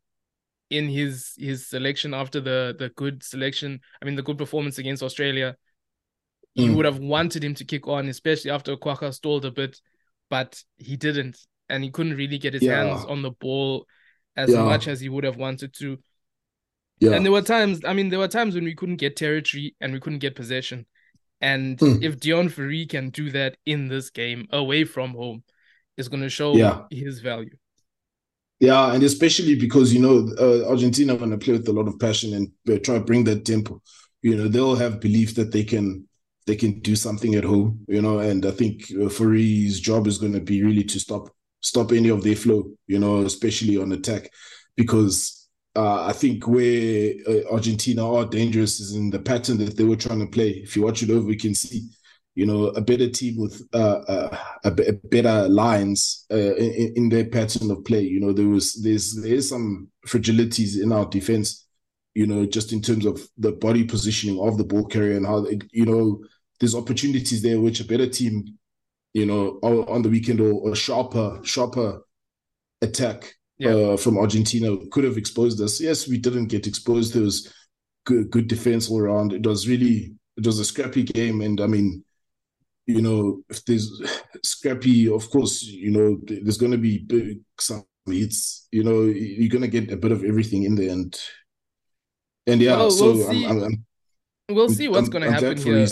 in 0.70 0.88
his 0.88 1.34
his 1.38 1.68
selection 1.68 2.14
after 2.14 2.40
the 2.40 2.76
the 2.78 2.90
good 2.90 3.24
selection. 3.24 3.80
I 4.02 4.06
mean, 4.06 4.16
the 4.16 4.24
good 4.24 4.38
performance 4.38 4.78
against 4.78 5.04
Australia 5.04 5.56
you 6.56 6.72
mm. 6.72 6.76
would 6.76 6.86
have 6.86 7.00
wanted 7.00 7.44
him 7.44 7.54
to 7.56 7.66
kick 7.66 7.88
on, 7.88 8.08
especially 8.08 8.52
after 8.52 8.76
Kwagga 8.76 9.14
stalled 9.14 9.46
a 9.46 9.52
bit, 9.52 9.80
but 10.30 10.62
he 10.78 10.98
didn't, 10.98 11.38
and 11.70 11.84
he 11.84 11.92
couldn't 11.92 12.18
really 12.18 12.38
get 12.38 12.54
his 12.54 12.64
yeah. 12.64 12.84
hands 12.84 13.06
on 13.06 13.22
the 13.22 13.32
ball 13.32 13.86
as 14.36 14.50
yeah. 14.50 14.64
much 14.64 14.88
as 14.88 15.00
he 15.00 15.10
would 15.10 15.24
have 15.24 15.38
wanted 15.38 15.74
to. 15.76 15.98
Yeah. 17.00 17.12
And 17.12 17.26
there 17.26 17.32
were 17.32 17.42
times, 17.42 17.82
I 17.86 17.94
mean, 17.94 18.10
there 18.10 18.20
were 18.20 18.28
times 18.28 18.56
when 18.56 18.66
we 18.66 18.76
couldn't 18.76 18.98
get 18.98 19.16
territory 19.16 19.76
and 19.80 19.94
we 19.94 20.00
couldn't 20.00 20.20
get 20.20 20.36
possession. 20.36 20.86
And 21.42 21.78
mm. 21.78 22.04
if 22.04 22.20
Deon 22.20 22.52
Fourie 22.52 22.86
can 22.86 23.10
do 23.10 23.32
that 23.32 23.58
in 23.66 23.88
this 23.88 24.10
game 24.10 24.48
away 24.52 24.84
from 24.84 25.12
home, 25.12 25.44
it's 25.98 26.10
going 26.10 26.24
to 26.24 26.30
show 26.30 26.56
yeah. 26.56 26.82
his 26.92 27.22
value. 27.22 27.56
Yeah, 28.60 28.94
and 28.94 29.04
especially 29.04 29.56
because 29.56 29.94
you 29.94 30.02
know 30.02 30.30
uh, 30.38 30.70
Argentina 30.70 31.16
going 31.16 31.32
to 31.32 31.38
play 31.38 31.54
with 31.54 31.68
a 31.70 31.72
lot 31.72 31.88
of 31.88 31.98
passion 31.98 32.34
and 32.34 32.52
uh, 32.70 32.78
try 32.84 32.96
to 32.96 33.04
bring 33.04 33.24
that 33.24 33.46
tempo. 33.46 33.82
You 34.22 34.36
know 34.36 34.48
they'll 34.50 34.76
have 34.76 35.00
belief 35.00 35.36
that 35.36 35.54
they 35.54 35.64
can 35.64 36.08
they 36.46 36.58
can 36.58 36.80
do 36.82 36.96
something 36.96 37.36
at 37.36 37.46
home, 37.46 37.86
you 37.88 38.02
know. 38.02 38.20
And 38.20 38.46
I 38.46 38.52
think 38.52 38.92
uh, 38.92 39.08
job 39.08 40.08
is 40.08 40.18
going 40.18 40.34
to 40.34 40.42
be 40.42 40.62
really 40.62 40.84
to 40.84 41.00
stop 41.00 41.30
stop 41.62 41.94
any 41.94 42.10
of 42.10 42.24
their 42.24 42.36
flow, 42.36 42.72
you 42.88 43.00
know, 43.00 43.20
especially 43.20 43.78
on 43.78 43.94
attack, 43.94 44.30
because 44.76 45.39
uh, 45.76 46.06
I 46.06 46.14
think 46.14 46.48
where 46.48 47.14
uh, 47.28 47.54
Argentina 47.54 48.12
are 48.12 48.26
dangerous 48.26 48.80
is 48.80 48.96
in 48.96 49.10
the 49.10 49.20
pattern 49.20 49.58
that 49.60 49.78
they 49.78 49.84
were 49.84 49.96
trying 49.96 50.20
to 50.20 50.28
play. 50.28 50.50
If 50.50 50.76
you 50.76 50.82
watch 50.84 51.04
it 51.04 51.10
over, 51.10 51.30
you 51.30 51.38
can 51.38 51.54
see, 51.54 51.90
you 52.36 52.46
know, 52.46 52.68
a 52.68 52.82
better 52.82 53.10
team 53.10 53.38
with 53.38 53.62
uh, 53.74 54.02
uh 54.08 54.38
a, 54.64 54.72
better 54.72 55.48
lines 55.48 56.26
uh, 56.32 56.56
in, 56.56 56.94
in, 56.96 57.10
their 57.10 57.26
pattern 57.26 57.70
of 57.72 57.86
play. 57.86 58.02
You 58.02 58.20
know, 58.20 58.34
there 58.34 58.48
was 58.48 58.82
there's 58.82 59.16
there's 59.22 59.50
some 59.50 59.90
fragilities 60.08 60.82
in 60.82 60.92
our 60.92 61.06
defense. 61.06 61.66
You 62.16 62.26
know, 62.26 62.46
just 62.46 62.74
in 62.74 62.82
terms 62.82 63.06
of 63.06 63.22
the 63.38 63.52
body 63.52 63.84
positioning 63.84 64.40
of 64.42 64.58
the 64.58 64.64
ball 64.64 64.86
carrier 64.86 65.16
and 65.16 65.26
how 65.26 65.46
you 65.72 65.86
know 65.86 66.22
there's 66.60 66.76
opportunities 66.76 67.42
there 67.42 67.60
which 67.60 67.80
a 67.80 67.86
better 67.86 68.08
team, 68.08 68.58
you 69.14 69.26
know, 69.26 69.60
on 69.62 70.02
the 70.02 70.10
weekend 70.10 70.42
or, 70.42 70.72
a 70.72 70.76
sharper, 70.76 71.40
sharper 71.44 72.02
attack 72.82 73.34
yeah. 73.60 73.72
uh, 73.72 73.98
from 73.98 74.18
Argentina 74.18 74.76
could 74.92 75.04
have 75.04 75.18
exposed 75.18 75.62
us. 75.62 75.80
Yes, 75.80 76.08
we 76.08 76.18
didn't 76.18 76.48
get 76.48 76.66
exposed. 76.66 77.14
There 77.14 77.24
was 77.24 77.54
good, 78.06 78.32
good 78.32 78.48
defense 78.48 78.90
all 78.90 79.00
around. 79.00 79.34
It 79.34 79.46
was 79.46 79.68
really, 79.68 80.16
it 80.38 80.46
was 80.46 80.60
a 80.60 80.66
scrappy 80.66 81.04
game. 81.04 81.42
And 81.42 81.62
I 81.62 81.68
mean, 81.68 82.04
you 82.88 83.02
know, 83.02 83.44
if 83.50 83.64
there's 83.66 84.02
scrappy, 84.44 85.10
of 85.10 85.30
course, 85.30 85.62
you 85.62 85.92
know, 85.92 86.18
there's 86.24 86.58
going 86.58 86.72
to 86.72 86.78
be 86.78 87.00
big, 87.00 87.42
some 87.60 87.84
hits, 88.08 88.68
you 88.72 88.84
know, 88.84 89.04
you're 89.04 89.50
going 89.50 89.62
to 89.62 89.68
get 89.68 89.92
a 89.92 89.98
bit 89.98 90.12
of 90.12 90.24
everything 90.24 90.64
in 90.64 90.76
there. 90.76 90.92
And, 90.92 91.16
and 92.48 92.62
yeah, 92.62 92.78
well, 92.78 92.92
so 92.92 93.14
we'll 93.14 93.30
see, 93.30 93.46
I'm, 93.46 93.64
I'm, 93.64 93.86
we'll 94.50 94.70
see 94.70 94.88
what's 94.88 95.10
going 95.10 95.24
to 95.24 95.32
happen 95.32 95.58
here. 95.58 95.86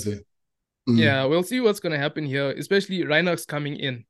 Mm. 0.89 0.97
Yeah, 0.97 1.25
we'll 1.25 1.43
see 1.43 1.59
what's 1.59 1.81
going 1.81 1.91
to 1.91 1.99
happen 1.99 2.25
here, 2.25 2.51
especially 2.51 3.03
Reinach's 3.03 3.45
coming 3.45 3.75
in. 3.75 4.05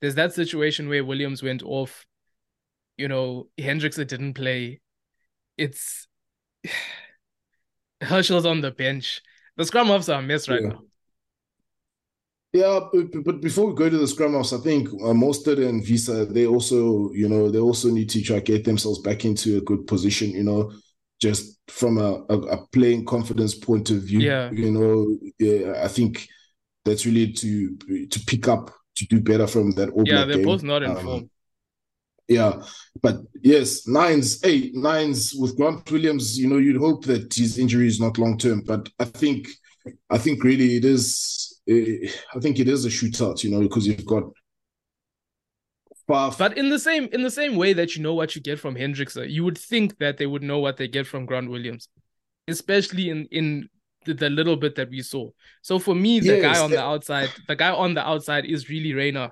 There's 0.00 0.14
that 0.16 0.34
situation 0.34 0.88
where 0.88 1.04
Williams 1.04 1.42
went 1.42 1.62
off. 1.62 2.04
You 2.98 3.08
know, 3.08 3.48
Hendrikse 3.58 4.06
didn't 4.06 4.34
play. 4.34 4.80
It's 5.56 6.06
Herschel's 8.00 8.46
on 8.46 8.60
the 8.60 8.70
bench. 8.70 9.22
The 9.56 9.64
scrum 9.64 9.90
offs 9.90 10.08
are 10.08 10.20
a 10.20 10.22
mess 10.22 10.48
right 10.48 10.62
yeah. 10.62 10.68
now. 10.68 10.82
Yeah, 12.52 12.80
but, 12.92 13.24
but 13.24 13.40
before 13.42 13.66
we 13.66 13.74
go 13.74 13.90
to 13.90 13.98
the 13.98 14.08
scrum 14.08 14.34
offs, 14.34 14.52
I 14.52 14.58
think 14.58 14.88
uh, 14.88 15.12
Mostert 15.12 15.66
and 15.66 15.82
Wiese 15.82 16.32
they 16.32 16.46
also, 16.46 17.12
you 17.12 17.28
know, 17.28 17.50
they 17.50 17.58
also 17.58 17.90
need 17.90 18.08
to 18.10 18.22
try 18.22 18.36
to 18.36 18.42
get 18.42 18.64
themselves 18.64 19.00
back 19.00 19.24
into 19.24 19.58
a 19.58 19.60
good 19.60 19.86
position. 19.86 20.30
You 20.30 20.44
know, 20.44 20.72
just 21.20 21.58
from 21.68 21.98
a, 21.98 22.24
a, 22.30 22.38
a, 22.38 22.66
playing 22.68 23.04
confidence 23.04 23.54
point 23.54 23.90
of 23.90 24.02
view. 24.02 24.20
Yeah. 24.20 24.50
You 24.50 24.70
know, 24.70 25.18
yeah, 25.38 25.84
I 25.84 25.88
think 25.88 26.26
that's 26.84 27.04
really 27.04 27.32
to 27.32 27.76
to 27.76 28.20
pick 28.26 28.48
up 28.48 28.72
to 28.96 29.06
do 29.06 29.20
better 29.20 29.46
from 29.46 29.72
that. 29.72 29.90
All 29.90 30.04
yeah, 30.06 30.24
they're 30.24 30.36
game. 30.36 30.46
both 30.46 30.62
not 30.62 30.82
in 30.82 30.90
um, 30.90 31.04
form. 31.04 31.30
Yeah, 32.28 32.62
but 33.00 33.16
yes, 33.42 33.88
nines, 33.88 34.44
eight 34.44 34.74
nines 34.74 35.34
with 35.34 35.56
Grant 35.56 35.90
Williams. 35.90 36.38
You 36.38 36.48
know, 36.48 36.58
you'd 36.58 36.76
hope 36.76 37.04
that 37.06 37.32
his 37.32 37.58
injury 37.58 37.86
is 37.86 38.00
not 38.00 38.18
long 38.18 38.36
term, 38.36 38.62
but 38.66 38.88
I 38.98 39.06
think, 39.06 39.48
I 40.10 40.18
think 40.18 40.44
really 40.44 40.76
it 40.76 40.84
is. 40.84 41.58
Eh, 41.66 42.10
I 42.34 42.38
think 42.40 42.58
it 42.58 42.68
is 42.68 42.84
a 42.84 42.90
shootout. 42.90 43.42
You 43.42 43.50
know, 43.50 43.62
because 43.62 43.86
you've 43.86 44.04
got 44.04 44.24
but 46.08 46.56
in 46.56 46.70
the 46.70 46.78
same 46.78 47.08
in 47.12 47.22
the 47.22 47.30
same 47.30 47.54
way 47.56 47.74
that 47.74 47.94
you 47.94 48.02
know 48.02 48.14
what 48.14 48.34
you 48.34 48.40
get 48.40 48.58
from 48.58 48.74
Hendrikse, 48.74 49.30
you 49.30 49.44
would 49.44 49.58
think 49.58 49.98
that 49.98 50.16
they 50.16 50.26
would 50.26 50.42
know 50.42 50.58
what 50.58 50.78
they 50.78 50.88
get 50.88 51.06
from 51.06 51.26
Grant 51.26 51.50
Williams, 51.50 51.88
especially 52.48 53.10
in 53.10 53.26
in 53.30 53.68
the, 54.06 54.14
the 54.14 54.30
little 54.30 54.56
bit 54.56 54.74
that 54.76 54.88
we 54.88 55.02
saw. 55.02 55.28
So 55.60 55.78
for 55.78 55.94
me, 55.94 56.20
the 56.20 56.38
yes, 56.38 56.42
guy 56.42 56.58
on 56.60 56.70
the 56.70 56.82
outside, 56.82 57.28
the 57.46 57.56
guy 57.56 57.70
on 57.70 57.92
the 57.92 58.06
outside 58.06 58.46
is 58.46 58.70
really 58.70 58.92
Reinach. 58.92 59.30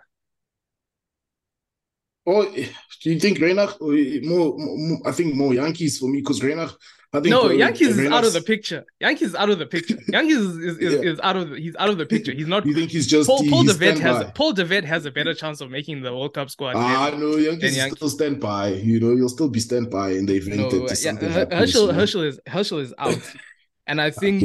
Oh, 2.27 2.45
do 2.53 3.11
you 3.11 3.21
think 3.21 3.39
Reinach 3.39 3.81
more, 3.81 4.55
more? 4.59 4.99
I 5.07 5.13
think 5.13 5.35
more 5.35 5.53
Jantjies 5.53 5.99
for 5.99 6.09
me 6.09 6.21
because 6.21 6.41
Reinach. 6.41 6.75
I 7.13 7.21
think 7.21 7.31
no, 7.31 7.45
Jantjies 7.45 7.99
is 7.99 8.11
out 8.11 8.25
of 8.25 8.33
the 8.33 8.43
picture. 8.43 8.85
Jantjies 9.01 9.23
is 9.23 9.35
out 9.37 9.49
of 9.49 9.61
the 9.61 9.67
picture. 9.67 9.95
Jantjies 10.13 10.33
is, 10.33 10.57
is, 10.57 10.79
is, 10.79 10.95
yeah. 10.95 11.11
is, 11.13 11.21
out 11.23 11.37
of 11.37 11.51
the, 11.51 11.57
he's 11.61 11.77
out 11.77 11.89
of 11.89 11.99
the 11.99 12.05
picture. 12.05 12.33
He's 12.33 12.49
not. 12.49 12.67
You 12.67 12.75
think 12.75 12.91
he's 12.91 13.07
just 13.07 13.29
Paul, 13.29 13.47
Paul 13.49 13.63
de 13.63 13.77
Wet 13.79 13.99
has 14.01 14.31
Paul 14.35 14.53
de 14.53 14.67
Wet 14.67 14.85
has 14.85 15.07
a 15.07 15.13
better 15.13 15.35
chance 15.35 15.61
of 15.61 15.71
making 15.71 16.03
the 16.03 16.13
World 16.13 16.35
Cup 16.35 16.51
squad. 16.51 16.75
Ah, 16.75 17.11
no, 17.17 17.37
Jantjies 17.37 17.95
still 17.95 18.11
stand 18.11 18.41
by. 18.41 18.69
You 18.69 18.99
know, 18.99 19.13
you'll 19.13 19.29
still 19.29 19.49
be 19.49 19.61
stand 19.61 19.89
by 19.89 20.11
in 20.11 20.27
the 20.27 20.35
event 20.35 20.57
no, 20.57 20.71
that 20.71 20.81
yeah, 20.81 20.95
something 20.95 21.31
happens. 21.31 21.61
Herschel, 21.61 21.93
Herschel 21.93 22.23
is 22.23 22.41
Herschel 22.47 22.81
is 22.81 22.93
out, 22.99 23.21
and 23.87 24.01
I 24.01 24.11
think 24.11 24.43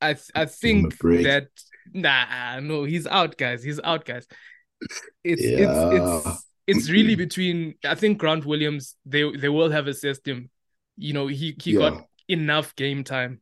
I 0.00 0.16
I 0.34 0.44
think 0.44 0.96
that 0.98 1.48
nah, 1.92 2.60
no, 2.60 2.84
he's 2.84 3.06
out, 3.06 3.36
guys. 3.36 3.64
He's 3.64 3.80
out, 3.80 4.04
guys. 4.04 4.28
It's 5.24 5.42
yeah. 5.42 5.90
it's 5.92 6.26
it's 6.26 6.44
it's 6.66 6.90
really 6.90 7.14
between. 7.14 7.74
I 7.84 7.94
think 7.94 8.18
Grant 8.18 8.44
Williams. 8.44 8.96
They 9.04 9.30
they 9.36 9.48
will 9.48 9.70
have 9.70 9.86
assessed 9.86 10.26
him. 10.26 10.50
You 10.96 11.12
know, 11.12 11.26
he 11.26 11.56
he 11.62 11.72
yeah. 11.72 11.78
got 11.78 12.06
enough 12.28 12.74
game 12.76 13.04
time. 13.04 13.40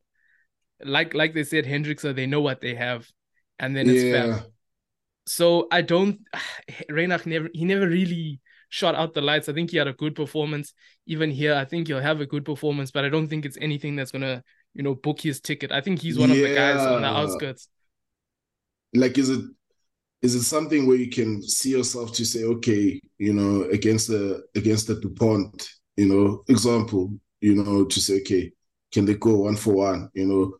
Like 0.83 1.13
like 1.13 1.33
they 1.33 1.43
said, 1.43 1.65
Hendrikse, 1.65 2.15
they 2.15 2.25
know 2.25 2.41
what 2.41 2.61
they 2.61 2.75
have, 2.75 3.07
and 3.59 3.75
then 3.75 3.89
it's 3.89 4.03
yeah. 4.03 4.11
fair. 4.11 4.45
So 5.27 5.67
I 5.71 5.81
don't. 5.81 6.19
Reinach 6.89 7.25
never 7.25 7.49
he 7.53 7.65
never 7.65 7.87
really 7.87 8.39
shot 8.69 8.95
out 8.95 9.13
the 9.13 9.21
lights. 9.21 9.47
I 9.49 9.53
think 9.53 9.71
he 9.71 9.77
had 9.77 9.87
a 9.87 9.93
good 9.93 10.15
performance. 10.15 10.73
Even 11.07 11.31
here, 11.31 11.55
I 11.55 11.65
think 11.65 11.87
he'll 11.87 12.01
have 12.01 12.21
a 12.21 12.25
good 12.25 12.45
performance, 12.45 12.91
but 12.91 13.05
I 13.05 13.09
don't 13.09 13.27
think 13.27 13.45
it's 13.45 13.57
anything 13.61 13.95
that's 13.95 14.11
gonna 14.11 14.43
you 14.73 14.83
know 14.83 14.95
book 14.95 15.21
his 15.21 15.39
ticket. 15.39 15.71
I 15.71 15.81
think 15.81 16.01
he's 16.01 16.17
one 16.17 16.29
yeah. 16.29 16.35
of 16.35 16.41
the 16.49 16.55
guys 16.55 16.85
on 16.85 17.01
the 17.01 17.07
outskirts. 17.07 17.69
Like, 18.93 19.17
is 19.17 19.29
it 19.29 19.45
is 20.21 20.35
it 20.35 20.43
something 20.43 20.87
where 20.87 20.97
you 20.97 21.09
can 21.09 21.41
see 21.41 21.71
yourself 21.71 22.13
to 22.13 22.25
say, 22.25 22.43
okay, 22.43 22.99
you 23.17 23.33
know, 23.33 23.63
against 23.69 24.07
the 24.07 24.43
against 24.55 24.87
the 24.87 24.95
Dupont, 24.95 25.69
you 25.97 26.07
know, 26.07 26.43
example, 26.47 27.13
you 27.41 27.55
know, 27.55 27.85
to 27.85 27.99
say, 27.99 28.19
okay, 28.21 28.51
can 28.91 29.05
they 29.05 29.15
go 29.15 29.41
one 29.41 29.55
for 29.55 29.73
one, 29.73 30.09
you 30.13 30.25
know, 30.25 30.57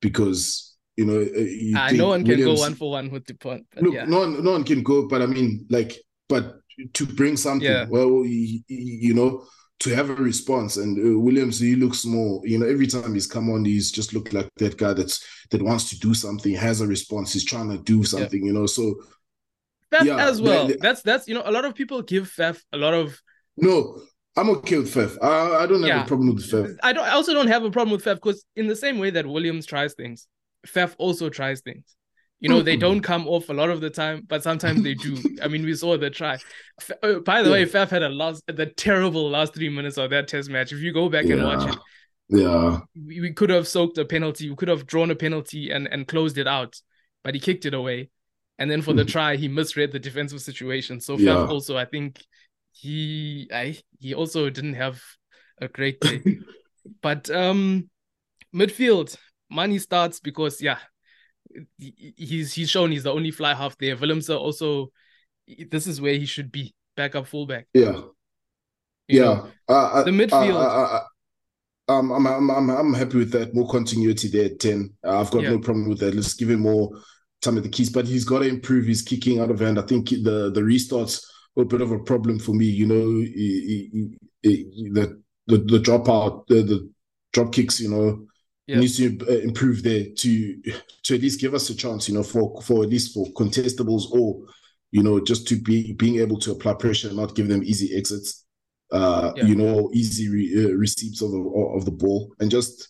because 0.00 0.76
you 0.96 1.04
know, 1.04 1.20
uh, 1.20 1.40
you 1.40 1.76
uh, 1.76 1.90
no 1.92 2.08
one 2.08 2.24
can 2.24 2.38
Williams, 2.38 2.58
go 2.58 2.62
one 2.62 2.74
for 2.74 2.90
one 2.90 3.10
with 3.10 3.26
Dupont. 3.26 3.66
look, 3.80 3.94
yeah. 3.94 4.06
no 4.06 4.20
one, 4.20 4.42
no 4.42 4.52
one 4.52 4.64
can 4.64 4.82
go, 4.82 5.06
but 5.06 5.22
I 5.22 5.26
mean, 5.26 5.66
like, 5.68 5.94
but 6.28 6.56
to 6.94 7.06
bring 7.06 7.36
something, 7.36 7.70
yeah. 7.70 7.86
well, 7.88 8.24
you, 8.24 8.60
you 8.68 9.14
know, 9.14 9.44
to 9.80 9.94
have 9.94 10.10
a 10.10 10.14
response. 10.14 10.76
And 10.76 10.98
uh, 10.98 11.18
Williams, 11.18 11.60
he 11.60 11.76
looks 11.76 12.04
more, 12.04 12.40
you 12.44 12.58
know, 12.58 12.66
every 12.66 12.86
time 12.86 13.14
he's 13.14 13.26
come 13.26 13.50
on, 13.50 13.64
he's 13.64 13.90
just 13.90 14.14
looked 14.14 14.32
like 14.32 14.48
that 14.56 14.76
guy 14.76 14.92
that's 14.92 15.24
that 15.50 15.62
wants 15.62 15.90
to 15.90 15.98
do 15.98 16.14
something, 16.14 16.54
has 16.54 16.80
a 16.80 16.86
response, 16.86 17.32
he's 17.32 17.44
trying 17.44 17.70
to 17.70 17.78
do 17.78 18.04
something, 18.04 18.40
yeah. 18.40 18.46
you 18.46 18.52
know. 18.52 18.66
So 18.66 18.94
Faf 19.92 20.04
yeah, 20.04 20.16
as 20.16 20.40
well. 20.40 20.70
that's 20.80 21.02
that's 21.02 21.28
you 21.28 21.34
know, 21.34 21.42
a 21.44 21.52
lot 21.52 21.64
of 21.64 21.74
people 21.74 22.02
give 22.02 22.30
Faf 22.30 22.60
a 22.72 22.76
lot 22.76 22.94
of 22.94 23.20
no. 23.56 24.00
I'm 24.38 24.50
okay 24.50 24.76
with 24.76 24.94
Faf. 24.94 25.16
I, 25.22 25.64
I 25.64 25.66
don't 25.66 25.80
have 25.80 25.88
yeah. 25.88 26.04
a 26.04 26.06
problem 26.06 26.34
with 26.34 26.50
Faf. 26.50 26.76
I 26.82 26.92
don't. 26.92 27.04
I 27.04 27.12
also 27.12 27.32
don't 27.32 27.48
have 27.48 27.64
a 27.64 27.70
problem 27.70 27.92
with 27.92 28.04
Faf 28.04 28.16
because 28.16 28.44
in 28.54 28.66
the 28.66 28.76
same 28.76 28.98
way 28.98 29.08
that 29.10 29.26
Williams 29.26 29.64
tries 29.64 29.94
things, 29.94 30.28
Faf 30.66 30.94
also 30.98 31.30
tries 31.30 31.62
things. 31.62 31.96
You 32.40 32.50
know, 32.50 32.60
they 32.60 32.76
don't 32.76 33.00
come 33.00 33.26
off 33.26 33.48
a 33.48 33.54
lot 33.54 33.70
of 33.70 33.80
the 33.80 33.88
time, 33.88 34.24
but 34.28 34.42
sometimes 34.42 34.82
they 34.82 34.94
do. 34.94 35.16
I 35.42 35.48
mean, 35.48 35.64
we 35.64 35.74
saw 35.74 35.96
the 35.96 36.10
try. 36.10 36.38
Oh, 37.02 37.20
by 37.20 37.42
the 37.42 37.48
yeah. 37.48 37.52
way, 37.54 37.64
Faf 37.64 37.88
had 37.88 38.02
a 38.02 38.10
last, 38.10 38.42
the 38.46 38.66
terrible 38.66 39.30
last 39.30 39.54
three 39.54 39.70
minutes 39.70 39.96
of 39.96 40.10
that 40.10 40.28
test 40.28 40.50
match. 40.50 40.70
If 40.70 40.80
you 40.80 40.92
go 40.92 41.08
back 41.08 41.24
yeah. 41.24 41.36
and 41.36 41.44
watch 41.44 41.70
it, 41.70 41.78
yeah, 42.28 42.80
we, 42.94 43.20
we, 43.20 43.32
could 43.32 43.48
have 43.48 43.66
soaked 43.66 43.96
a 43.96 44.04
penalty. 44.04 44.50
We 44.50 44.56
could 44.56 44.68
have 44.68 44.86
drawn 44.86 45.10
a 45.10 45.14
penalty 45.14 45.70
and 45.70 45.86
and 45.86 46.06
closed 46.06 46.36
it 46.36 46.46
out, 46.46 46.78
but 47.24 47.34
he 47.34 47.40
kicked 47.40 47.64
it 47.64 47.74
away. 47.74 48.10
And 48.58 48.70
then 48.70 48.82
for 48.82 48.92
the 48.92 49.02
mm-hmm. 49.02 49.10
try, 49.10 49.36
he 49.36 49.48
misread 49.48 49.92
the 49.92 49.98
defensive 49.98 50.40
situation. 50.40 51.00
So 51.00 51.16
yeah. 51.16 51.32
Faf 51.32 51.50
also, 51.50 51.76
I 51.76 51.84
think 51.84 52.22
he, 52.72 53.48
I 53.52 53.78
he 53.98 54.14
also 54.14 54.50
didn't 54.50 54.74
have 54.74 55.00
a 55.60 55.68
great 55.68 56.00
day. 56.00 56.22
but 57.02 57.30
um, 57.30 57.88
midfield, 58.54 59.16
Manie 59.50 59.78
starts 59.78 60.20
because 60.20 60.60
yeah, 60.60 60.78
he's 61.78 62.52
he's 62.52 62.70
shown 62.70 62.90
he's 62.90 63.04
the 63.04 63.12
only 63.12 63.30
fly 63.30 63.54
half 63.54 63.76
there. 63.78 63.96
Willemse 63.96 64.36
also, 64.36 64.90
this 65.70 65.86
is 65.86 66.00
where 66.00 66.14
he 66.14 66.26
should 66.26 66.50
be, 66.50 66.74
backup 66.96 67.26
fullback. 67.26 67.66
Yeah, 67.74 68.00
you 69.08 69.22
yeah. 69.22 69.46
Uh, 69.68 70.02
the 70.02 70.10
midfield. 70.10 70.56
Uh, 70.56 71.00
um, 71.88 72.10
I'm, 72.10 72.26
I'm 72.26 72.50
I'm 72.50 72.70
I'm 72.70 72.94
happy 72.94 73.18
with 73.18 73.30
that. 73.32 73.54
More 73.54 73.68
continuity 73.68 74.28
there 74.28 74.46
at 74.46 74.58
ten. 74.58 74.92
Uh, 75.04 75.20
I've 75.20 75.30
got 75.30 75.42
yeah. 75.42 75.50
no 75.50 75.58
problem 75.58 75.88
with 75.88 76.00
that. 76.00 76.14
Let's 76.14 76.34
give 76.34 76.50
him 76.50 76.60
more 76.60 76.90
time 77.42 77.56
at 77.56 77.62
the 77.62 77.68
keys, 77.68 77.90
but 77.90 78.06
he's 78.06 78.24
got 78.24 78.40
to 78.40 78.48
improve 78.48 78.86
his 78.86 79.02
kicking 79.02 79.40
out 79.40 79.50
of 79.50 79.60
hand. 79.60 79.78
I 79.78 79.82
think 79.82 80.10
the 80.10 80.50
the 80.52 80.62
restarts 80.62 81.24
were 81.54 81.62
a 81.62 81.66
bit 81.66 81.80
of 81.80 81.92
a 81.92 81.98
problem 82.00 82.38
for 82.38 82.52
me. 82.52 82.66
You 82.66 82.86
know, 82.86 83.20
he, 83.20 83.88
he, 83.92 84.18
he, 84.42 84.90
the 84.90 85.22
the 85.46 85.58
the 85.58 85.78
dropout, 85.78 86.46
the 86.48 86.62
the 86.62 86.90
drop 87.32 87.52
kicks. 87.52 87.80
You 87.80 87.90
know, 87.90 88.26
yeah. 88.66 88.78
needs 88.78 88.96
to 88.96 89.18
uh, 89.28 89.38
improve 89.38 89.82
there 89.82 90.04
to 90.16 90.62
to 91.04 91.14
at 91.14 91.20
least 91.20 91.40
give 91.40 91.54
us 91.54 91.70
a 91.70 91.74
chance, 91.74 92.08
you 92.08 92.14
know, 92.14 92.22
for 92.22 92.60
for 92.62 92.82
at 92.82 92.90
least 92.90 93.14
for 93.14 93.26
contestables 93.32 94.10
or 94.10 94.40
you 94.90 95.02
know 95.02 95.20
just 95.20 95.46
to 95.48 95.56
be 95.56 95.92
being 95.92 96.16
able 96.20 96.38
to 96.40 96.52
apply 96.52 96.74
pressure 96.74 97.08
and 97.08 97.16
not 97.16 97.34
give 97.34 97.48
them 97.48 97.62
easy 97.62 97.96
exits, 97.96 98.44
uh, 98.92 99.32
yeah. 99.36 99.44
you 99.44 99.54
know, 99.54 99.90
easy 99.94 100.28
re, 100.28 100.64
uh, 100.64 100.74
receipts 100.74 101.22
of 101.22 101.30
the 101.30 101.40
of 101.76 101.84
the 101.84 101.90
ball, 101.90 102.34
and 102.40 102.50
just 102.50 102.88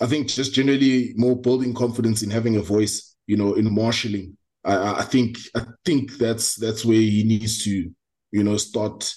I 0.00 0.06
think 0.06 0.28
just 0.28 0.52
generally 0.52 1.12
more 1.16 1.36
building 1.36 1.72
confidence 1.74 2.22
in 2.22 2.30
having 2.30 2.56
a 2.56 2.62
voice, 2.62 3.16
you 3.26 3.36
know, 3.36 3.54
in 3.54 3.72
marshalling. 3.72 4.36
I, 4.64 5.00
I 5.00 5.02
think 5.02 5.38
I 5.54 5.64
think 5.84 6.18
that's 6.18 6.56
that's 6.56 6.84
where 6.84 6.96
he 6.96 7.22
needs 7.24 7.62
to, 7.64 7.90
you 8.32 8.44
know, 8.44 8.56
start 8.56 9.12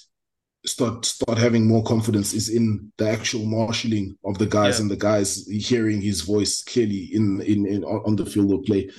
start 0.66 1.06
start 1.06 1.38
having 1.38 1.68
more 1.68 1.84
confidence 1.84 2.34
is 2.34 2.50
in 2.50 2.92
the 2.98 3.10
actual 3.10 3.46
marshalling 3.46 4.18
of 4.26 4.38
the 4.38 4.46
guys 4.46 4.78
yeah. 4.78 4.84
and 4.84 4.92
the 4.92 4.98
guys 4.98 5.48
hearing 5.48 6.02
his 6.02 6.22
voice 6.22 6.62
clearly 6.64 7.10
in 7.14 7.42
in, 7.42 7.66
in 7.66 7.84
on 7.84 8.16
the 8.16 8.26
field 8.26 8.52
of 8.52 8.64
play. 8.66 8.90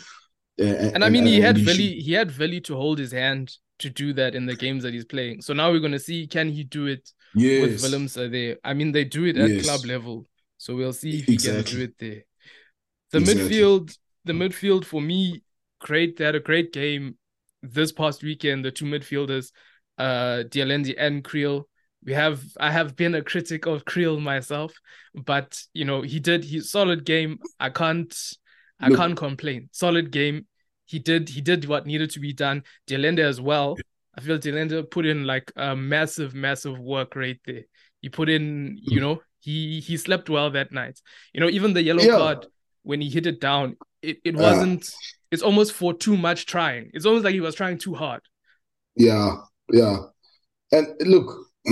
Uh, 0.58 0.64
and, 0.64 0.94
and, 0.96 1.04
I 1.04 1.08
mean, 1.08 1.24
he 1.24 1.40
had 1.40 1.56
Vili, 1.56 2.00
he 2.00 2.12
had 2.12 2.30
Vili 2.30 2.60
to 2.62 2.76
hold 2.76 2.98
his 2.98 3.12
hand 3.12 3.56
to 3.78 3.88
do 3.88 4.12
that 4.12 4.34
in 4.34 4.44
the 4.44 4.54
games 4.54 4.82
that 4.82 4.92
he's 4.92 5.06
playing. 5.06 5.40
So 5.40 5.54
now 5.54 5.70
we're 5.70 5.80
gonna 5.80 5.98
see 5.98 6.26
can 6.26 6.48
he 6.48 6.64
do 6.64 6.86
it 6.86 7.10
yes. 7.34 7.62
with 7.62 7.82
Willemse 7.82 8.30
there. 8.30 8.56
I 8.64 8.74
mean, 8.74 8.92
they 8.92 9.04
do 9.04 9.24
it 9.24 9.36
at 9.36 9.50
yes. 9.50 9.64
club 9.64 9.84
level, 9.84 10.26
so 10.58 10.74
we'll 10.76 10.92
see 10.92 11.20
if 11.20 11.26
he 11.26 11.34
exactly. 11.34 11.62
can 11.62 11.74
do 11.74 11.82
it 11.84 11.94
there. 11.98 12.22
The 13.12 13.18
exactly. 13.18 13.48
midfield, 13.48 13.98
the 14.24 14.32
midfield 14.32 14.84
for 14.84 15.00
me, 15.00 15.42
great. 15.78 16.16
They 16.16 16.24
had 16.24 16.34
a 16.34 16.40
great 16.40 16.72
game 16.72 17.16
this 17.62 17.92
past 17.92 18.22
weekend. 18.22 18.64
The 18.64 18.70
two 18.70 18.84
midfielders 18.84 19.50
uh 20.00 20.42
de 20.44 20.62
Allende 20.62 20.96
and 20.96 21.22
Kriel. 21.22 21.64
We 22.04 22.14
have 22.14 22.42
I 22.58 22.70
have 22.70 22.96
been 22.96 23.14
a 23.14 23.22
critic 23.22 23.66
of 23.66 23.84
Kriel 23.84 24.20
myself, 24.20 24.72
but 25.14 25.62
you 25.74 25.84
know, 25.84 26.00
he 26.02 26.18
did 26.18 26.44
his 26.44 26.70
solid 26.70 27.04
game. 27.04 27.38
I 27.58 27.70
can't 27.70 28.14
I 28.80 28.88
Look. 28.88 28.98
can't 28.98 29.16
complain. 29.16 29.68
Solid 29.72 30.10
game. 30.10 30.46
He 30.86 30.98
did 30.98 31.28
he 31.28 31.40
did 31.40 31.66
what 31.66 31.86
needed 31.86 32.10
to 32.10 32.20
be 32.20 32.32
done. 32.32 32.64
de 32.86 33.22
as 33.22 33.40
well. 33.40 33.76
I 34.16 34.22
feel 34.22 34.38
de 34.38 34.82
put 34.84 35.06
in 35.06 35.24
like 35.24 35.52
a 35.56 35.76
massive, 35.76 36.34
massive 36.34 36.78
work 36.78 37.14
right 37.14 37.38
there. 37.46 37.64
He 38.00 38.08
put 38.08 38.28
in, 38.28 38.78
you 38.80 39.00
know, 39.00 39.20
he 39.40 39.80
he 39.80 39.96
slept 39.96 40.30
well 40.30 40.50
that 40.50 40.72
night. 40.72 41.00
You 41.32 41.40
know, 41.40 41.50
even 41.50 41.74
the 41.74 41.82
yellow 41.82 42.02
yeah. 42.02 42.16
card 42.16 42.46
when 42.82 43.00
he 43.00 43.10
hit 43.10 43.26
it 43.26 43.40
down, 43.40 43.76
it, 44.02 44.18
it 44.24 44.34
wasn't 44.34 44.82
uh, 44.82 44.96
it's 45.30 45.42
almost 45.42 45.72
for 45.72 45.94
too 45.94 46.16
much 46.16 46.46
trying. 46.46 46.90
It's 46.94 47.06
almost 47.06 47.24
like 47.24 47.34
he 47.34 47.40
was 47.40 47.54
trying 47.54 47.78
too 47.78 47.94
hard. 47.94 48.22
Yeah, 48.96 49.36
yeah. 49.72 49.96
And 50.72 50.86
look, 51.00 51.46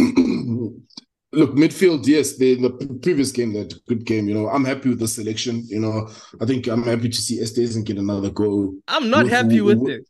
look, 1.32 1.54
midfield, 1.54 2.06
yes, 2.06 2.36
they 2.36 2.54
the 2.54 2.98
previous 3.02 3.32
game, 3.32 3.52
that 3.52 3.74
good 3.86 4.04
game. 4.04 4.28
You 4.28 4.34
know, 4.34 4.48
I'm 4.48 4.64
happy 4.64 4.88
with 4.88 4.98
the 4.98 5.08
selection. 5.08 5.64
You 5.66 5.80
know, 5.80 6.08
I 6.40 6.46
think 6.46 6.66
I'm 6.66 6.82
happy 6.82 7.08
to 7.08 7.16
see 7.16 7.40
Estes 7.40 7.76
and 7.76 7.86
get 7.86 7.98
another 7.98 8.30
goal. 8.30 8.74
I'm 8.88 9.10
not 9.10 9.24
with, 9.24 9.32
happy 9.32 9.60
with, 9.60 9.78
with, 9.78 9.92
it. 9.92 10.08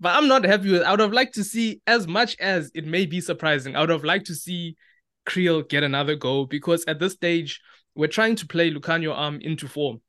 But 0.00 0.16
I'm 0.16 0.28
not 0.28 0.44
happy 0.44 0.70
with 0.70 0.82
I 0.82 0.90
would 0.90 1.00
have 1.00 1.12
liked 1.12 1.34
to 1.34 1.44
see, 1.44 1.80
as 1.86 2.06
much 2.06 2.36
as 2.40 2.70
it 2.74 2.86
may 2.86 3.06
be 3.06 3.20
surprising, 3.20 3.76
I 3.76 3.80
would 3.80 3.90
have 3.90 4.04
liked 4.04 4.26
to 4.26 4.34
see 4.34 4.76
Kriel 5.26 5.68
get 5.68 5.82
another 5.82 6.16
goal 6.16 6.46
because 6.46 6.84
at 6.86 6.98
this 6.98 7.12
stage, 7.12 7.60
we're 7.94 8.08
trying 8.08 8.36
to 8.36 8.46
play 8.46 8.72
Lukhanyo 8.72 9.16
Am 9.16 9.40
into 9.40 9.68
form. 9.68 10.00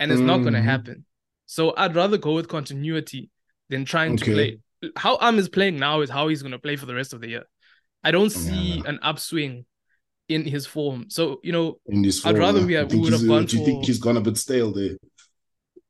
And 0.00 0.12
it's 0.12 0.20
mm. 0.20 0.26
not 0.26 0.38
gonna 0.38 0.58
mm-hmm. 0.58 0.68
happen. 0.68 1.04
So 1.46 1.74
I'd 1.76 1.96
rather 1.96 2.18
go 2.18 2.34
with 2.34 2.46
continuity 2.48 3.30
than 3.70 3.84
trying 3.84 4.14
okay. 4.14 4.24
to 4.24 4.32
play 4.32 4.58
how 4.96 5.18
Am 5.20 5.38
is 5.38 5.48
playing 5.48 5.78
now 5.78 6.00
is 6.00 6.10
how 6.10 6.28
he's 6.28 6.42
going 6.42 6.52
to 6.52 6.58
play 6.58 6.76
for 6.76 6.86
the 6.86 6.94
rest 6.94 7.12
of 7.12 7.20
the 7.20 7.28
year. 7.28 7.44
I 8.04 8.10
don't 8.10 8.30
see 8.30 8.76
yeah. 8.76 8.82
an 8.86 8.98
upswing 9.02 9.64
in 10.28 10.44
his 10.44 10.66
form. 10.66 11.06
So 11.08 11.40
you 11.42 11.52
know, 11.52 11.78
in 11.86 12.02
this 12.02 12.20
form, 12.20 12.36
I'd 12.36 12.38
rather 12.38 12.64
we, 12.64 12.74
have, 12.74 12.92
we 12.92 12.98
would 12.98 13.12
have 13.12 13.22
uh, 13.22 13.26
gone. 13.26 13.46
Do 13.46 13.58
you 13.58 13.64
think 13.64 13.84
he's 13.84 13.98
gone 13.98 14.16
a 14.16 14.20
bit 14.20 14.36
stale 14.36 14.72
there? 14.72 14.96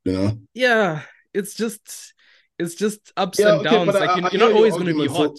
You 0.04 0.12
know? 0.12 0.38
Yeah, 0.54 1.02
it's 1.34 1.54
just 1.54 2.14
it's 2.58 2.74
just 2.74 3.12
ups 3.16 3.38
yeah, 3.38 3.58
and 3.58 3.66
okay, 3.66 3.76
downs. 3.76 3.94
Like 3.94 4.10
I, 4.10 4.26
I 4.26 4.30
you're 4.30 4.40
not 4.40 4.52
always 4.52 4.74
going 4.74 4.86
to 4.86 4.94
be 4.94 5.06
hot. 5.06 5.30
For, 5.30 5.36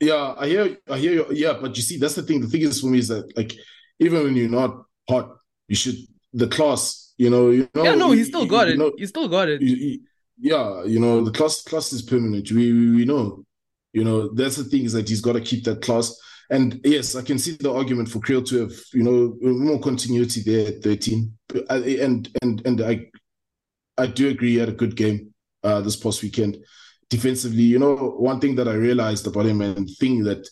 yeah, 0.00 0.34
I 0.36 0.46
hear, 0.46 0.76
I 0.90 0.98
hear 0.98 1.12
you. 1.12 1.26
Yeah, 1.30 1.54
but 1.60 1.76
you 1.76 1.82
see, 1.82 1.98
that's 1.98 2.14
the 2.14 2.22
thing. 2.22 2.40
The 2.40 2.48
thing 2.48 2.62
is 2.62 2.80
for 2.80 2.88
me 2.88 2.98
is 2.98 3.08
that 3.08 3.36
like 3.36 3.54
even 3.98 4.24
when 4.24 4.36
you're 4.36 4.48
not 4.48 4.82
hot, 5.08 5.36
you 5.68 5.76
should 5.76 5.96
the 6.32 6.48
class. 6.48 7.14
You 7.18 7.30
know, 7.30 7.50
you 7.50 7.68
know. 7.74 7.82
Yeah, 7.82 7.94
no, 7.94 8.12
he 8.12 8.24
still 8.24 8.46
got 8.46 8.66
you, 8.66 8.74
it. 8.74 8.76
You 8.76 8.82
know, 8.82 8.92
he 8.96 9.06
still 9.06 9.28
got 9.28 9.48
it. 9.48 9.62
You, 9.62 10.00
yeah, 10.38 10.84
you 10.84 11.00
know, 11.00 11.24
the 11.24 11.30
class 11.30 11.62
class 11.62 11.92
is 11.92 12.02
permanent. 12.02 12.50
We 12.50 12.72
we, 12.72 12.96
we 12.96 13.04
know, 13.04 13.44
You 13.94 14.04
know, 14.04 14.34
that's 14.34 14.56
the 14.56 14.64
thing 14.64 14.84
is 14.84 14.94
that 14.94 15.08
he's 15.08 15.22
got 15.22 15.34
to 15.34 15.42
keep 15.42 15.64
that 15.64 15.82
class. 15.82 16.16
And 16.50 16.80
yes, 16.84 17.16
I 17.16 17.22
can 17.22 17.38
see 17.38 17.56
the 17.60 17.72
argument 17.72 18.10
for 18.10 18.20
Kriel 18.20 18.46
to 18.48 18.60
have, 18.62 18.72
you 18.94 19.02
know, 19.04 19.36
more 19.42 19.80
continuity 19.80 20.42
there 20.42 20.68
at 20.68 20.82
13. 20.84 21.32
And 21.70 22.28
and 22.42 22.62
and 22.66 22.80
I 22.82 23.06
I 23.98 24.06
do 24.06 24.28
agree 24.28 24.52
he 24.52 24.58
had 24.58 24.68
a 24.68 24.72
good 24.72 24.96
game 24.96 25.34
uh, 25.64 25.80
this 25.80 25.96
past 25.96 26.22
weekend. 26.22 26.58
Defensively, 27.10 27.62
you 27.62 27.78
know, 27.78 27.96
one 28.18 28.40
thing 28.40 28.56
that 28.56 28.68
I 28.68 28.74
realized 28.74 29.26
about 29.26 29.46
him 29.46 29.60
and 29.60 29.88
thing 29.98 30.24
that 30.24 30.48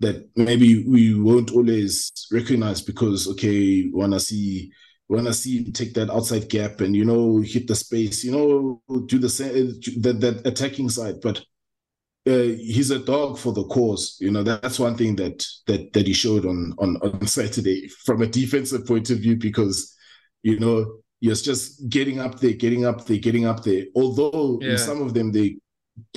that 0.00 0.28
maybe 0.36 0.84
we 0.86 1.14
won't 1.14 1.50
always 1.52 2.12
recognize 2.32 2.80
because 2.80 3.28
okay, 3.28 3.84
when 3.90 4.14
I 4.14 4.18
see 4.18 4.70
when 5.08 5.26
I 5.26 5.32
see 5.32 5.64
him 5.64 5.72
take 5.72 5.94
that 5.94 6.10
outside 6.10 6.48
gap 6.48 6.80
and 6.80 6.94
you 6.94 7.04
know 7.04 7.38
hit 7.38 7.66
the 7.66 7.74
space, 7.74 8.22
you 8.22 8.30
know, 8.30 8.82
do 9.06 9.18
the 9.18 9.28
same 9.28 9.72
that 10.02 10.20
that 10.20 10.46
attacking 10.46 10.90
side, 10.90 11.16
but 11.22 11.38
uh, 12.26 12.42
he's 12.42 12.90
a 12.90 12.98
dog 12.98 13.38
for 13.38 13.52
the 13.52 13.64
cause. 13.64 14.18
You 14.20 14.30
know, 14.30 14.42
that's 14.42 14.78
one 14.78 14.96
thing 14.96 15.16
that 15.16 15.44
that 15.66 15.92
that 15.94 16.06
he 16.06 16.12
showed 16.12 16.44
on 16.44 16.74
on 16.78 16.96
on 16.98 17.26
Saturday 17.26 17.88
from 18.04 18.22
a 18.22 18.26
defensive 18.26 18.86
point 18.86 19.10
of 19.10 19.18
view 19.18 19.36
because 19.36 19.94
you 20.42 20.60
know 20.60 21.00
was 21.22 21.42
just 21.42 21.88
getting 21.88 22.20
up 22.20 22.38
there, 22.38 22.52
getting 22.52 22.84
up 22.84 23.06
there, 23.06 23.18
getting 23.18 23.46
up 23.46 23.64
there. 23.64 23.84
Although 23.96 24.58
yeah. 24.60 24.76
some 24.76 25.02
of 25.02 25.14
them 25.14 25.32
they 25.32 25.56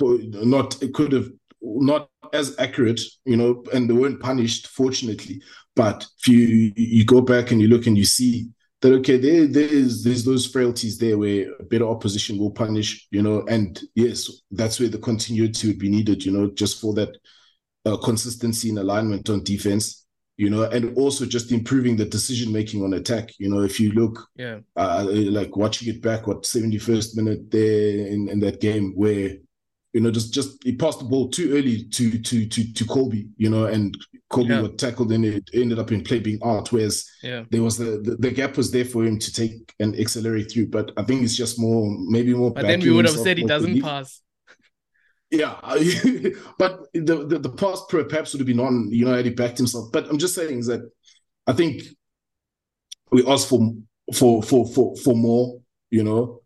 not 0.00 0.80
could 0.94 1.12
have 1.12 1.28
not 1.62 2.08
as 2.32 2.54
accurate, 2.58 3.00
you 3.24 3.36
know, 3.36 3.64
and 3.72 3.88
they 3.88 3.94
weren't 3.94 4.20
punished, 4.20 4.68
fortunately. 4.68 5.40
But 5.74 6.06
if 6.20 6.28
you 6.28 6.72
you 6.76 7.04
go 7.06 7.22
back 7.22 7.50
and 7.50 7.60
you 7.60 7.68
look 7.68 7.86
and 7.86 7.96
you 7.96 8.04
see 8.04 8.50
that 8.82 8.92
okay, 8.94 9.16
there 9.16 9.46
there's 9.46 10.02
there's 10.02 10.24
those 10.24 10.46
frailties 10.46 10.98
there 10.98 11.16
where 11.16 11.46
a 11.60 11.64
better 11.64 11.86
opposition 11.86 12.36
will 12.36 12.50
punish, 12.50 13.06
you 13.10 13.22
know, 13.22 13.44
and 13.48 13.80
yes, 13.94 14.28
that's 14.50 14.78
where 14.80 14.88
the 14.88 14.98
continuity 14.98 15.68
would 15.68 15.78
be 15.78 15.88
needed, 15.88 16.24
you 16.24 16.32
know, 16.32 16.50
just 16.50 16.80
for 16.80 16.92
that 16.94 17.16
uh, 17.86 17.96
consistency 17.96 18.68
and 18.68 18.78
alignment 18.78 19.30
on 19.30 19.44
defense, 19.44 20.04
you 20.36 20.50
know, 20.50 20.64
and 20.64 20.96
also 20.98 21.24
just 21.24 21.52
improving 21.52 21.96
the 21.96 22.04
decision 22.04 22.52
making 22.52 22.82
on 22.82 22.94
attack. 22.94 23.30
You 23.38 23.48
know, 23.48 23.62
if 23.62 23.78
you 23.78 23.92
look, 23.92 24.28
yeah, 24.36 24.58
uh, 24.76 25.06
like 25.08 25.56
watching 25.56 25.88
it 25.88 26.02
back, 26.02 26.26
what 26.26 26.44
seventy 26.44 26.78
first 26.78 27.16
minute 27.16 27.50
there 27.50 28.06
in 28.08 28.28
in 28.28 28.40
that 28.40 28.60
game 28.60 28.92
where 28.96 29.36
you 29.92 30.00
know, 30.00 30.10
just 30.10 30.32
just 30.32 30.62
he 30.64 30.74
passed 30.74 31.00
the 31.00 31.04
ball 31.04 31.28
too 31.28 31.52
early 31.52 31.84
to 31.84 32.18
to 32.18 32.46
to 32.46 32.72
to 32.72 32.84
Kolbe, 32.84 33.28
you 33.36 33.50
know, 33.50 33.66
and 33.66 33.96
Kolbe 34.32 34.48
yeah. 34.48 34.62
got 34.62 34.78
tackled 34.78 35.12
and 35.12 35.24
it 35.24 35.50
ended 35.52 35.78
up 35.78 35.92
in 35.92 36.02
play 36.02 36.18
being 36.18 36.40
out. 36.44 36.72
Whereas 36.72 37.08
yeah. 37.22 37.44
there 37.50 37.62
was 37.62 37.76
the, 37.76 38.00
the, 38.02 38.16
the 38.18 38.30
gap 38.30 38.56
was 38.56 38.70
there 38.70 38.84
for 38.84 39.04
him 39.04 39.18
to 39.18 39.32
take 39.32 39.74
and 39.78 39.98
accelerate 39.98 40.50
through. 40.50 40.68
But 40.68 40.92
I 40.96 41.02
think 41.02 41.22
it's 41.22 41.36
just 41.36 41.60
more 41.60 41.86
maybe 42.08 42.34
more. 42.34 42.52
But 42.52 42.62
then 42.66 42.80
we 42.80 42.90
would 42.90 43.04
have 43.04 43.18
said 43.18 43.38
he 43.38 43.44
doesn't 43.44 43.68
belief. 43.68 43.84
pass. 43.84 44.20
Yeah, 45.30 45.56
but 46.58 46.92
the, 46.92 47.26
the 47.26 47.38
the 47.38 47.50
pass 47.50 47.82
perhaps 47.88 48.32
would 48.32 48.40
have 48.40 48.46
been 48.46 48.60
on, 48.60 48.90
you 48.90 49.06
know, 49.06 49.14
had 49.14 49.24
he 49.24 49.30
backed 49.30 49.56
himself. 49.56 49.90
But 49.90 50.08
I'm 50.10 50.18
just 50.18 50.34
saying 50.34 50.58
is 50.58 50.66
that 50.66 50.90
I 51.46 51.52
think 51.54 51.84
we 53.10 53.26
asked 53.26 53.48
for 53.48 53.72
for 54.14 54.42
for 54.42 54.66
for 54.66 54.96
for 54.96 55.14
more. 55.14 55.60
You 55.90 56.04
know, 56.04 56.40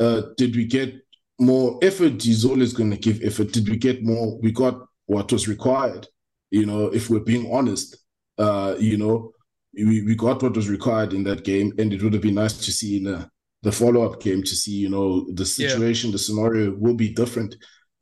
uh, 0.00 0.22
did 0.36 0.54
we 0.54 0.64
get 0.64 0.94
more 1.38 1.78
effort, 1.82 2.22
he's 2.22 2.44
always 2.44 2.72
going 2.72 2.90
to 2.90 2.96
give 2.96 3.22
effort. 3.22 3.52
Did 3.52 3.68
we 3.68 3.76
get 3.76 4.02
more? 4.02 4.38
We 4.40 4.52
got 4.52 4.86
what 5.06 5.30
was 5.32 5.48
required. 5.48 6.06
You 6.50 6.66
know, 6.66 6.86
if 6.86 7.10
we're 7.10 7.20
being 7.20 7.52
honest, 7.52 7.96
uh, 8.38 8.76
you 8.78 8.96
know, 8.96 9.32
we, 9.74 10.02
we 10.02 10.14
got 10.14 10.42
what 10.42 10.56
was 10.56 10.68
required 10.68 11.12
in 11.12 11.24
that 11.24 11.44
game, 11.44 11.72
and 11.78 11.92
it 11.92 12.02
would 12.02 12.12
have 12.12 12.22
been 12.22 12.34
nice 12.34 12.56
to 12.64 12.72
see 12.72 12.98
in 12.98 13.06
a, 13.06 13.30
the 13.62 13.72
follow 13.72 14.04
up 14.04 14.20
game 14.20 14.42
to 14.42 14.54
see, 14.54 14.72
you 14.72 14.88
know, 14.88 15.26
the 15.32 15.44
situation, 15.44 16.10
yeah. 16.10 16.12
the 16.12 16.18
scenario 16.18 16.74
will 16.74 16.94
be 16.94 17.12
different, 17.12 17.56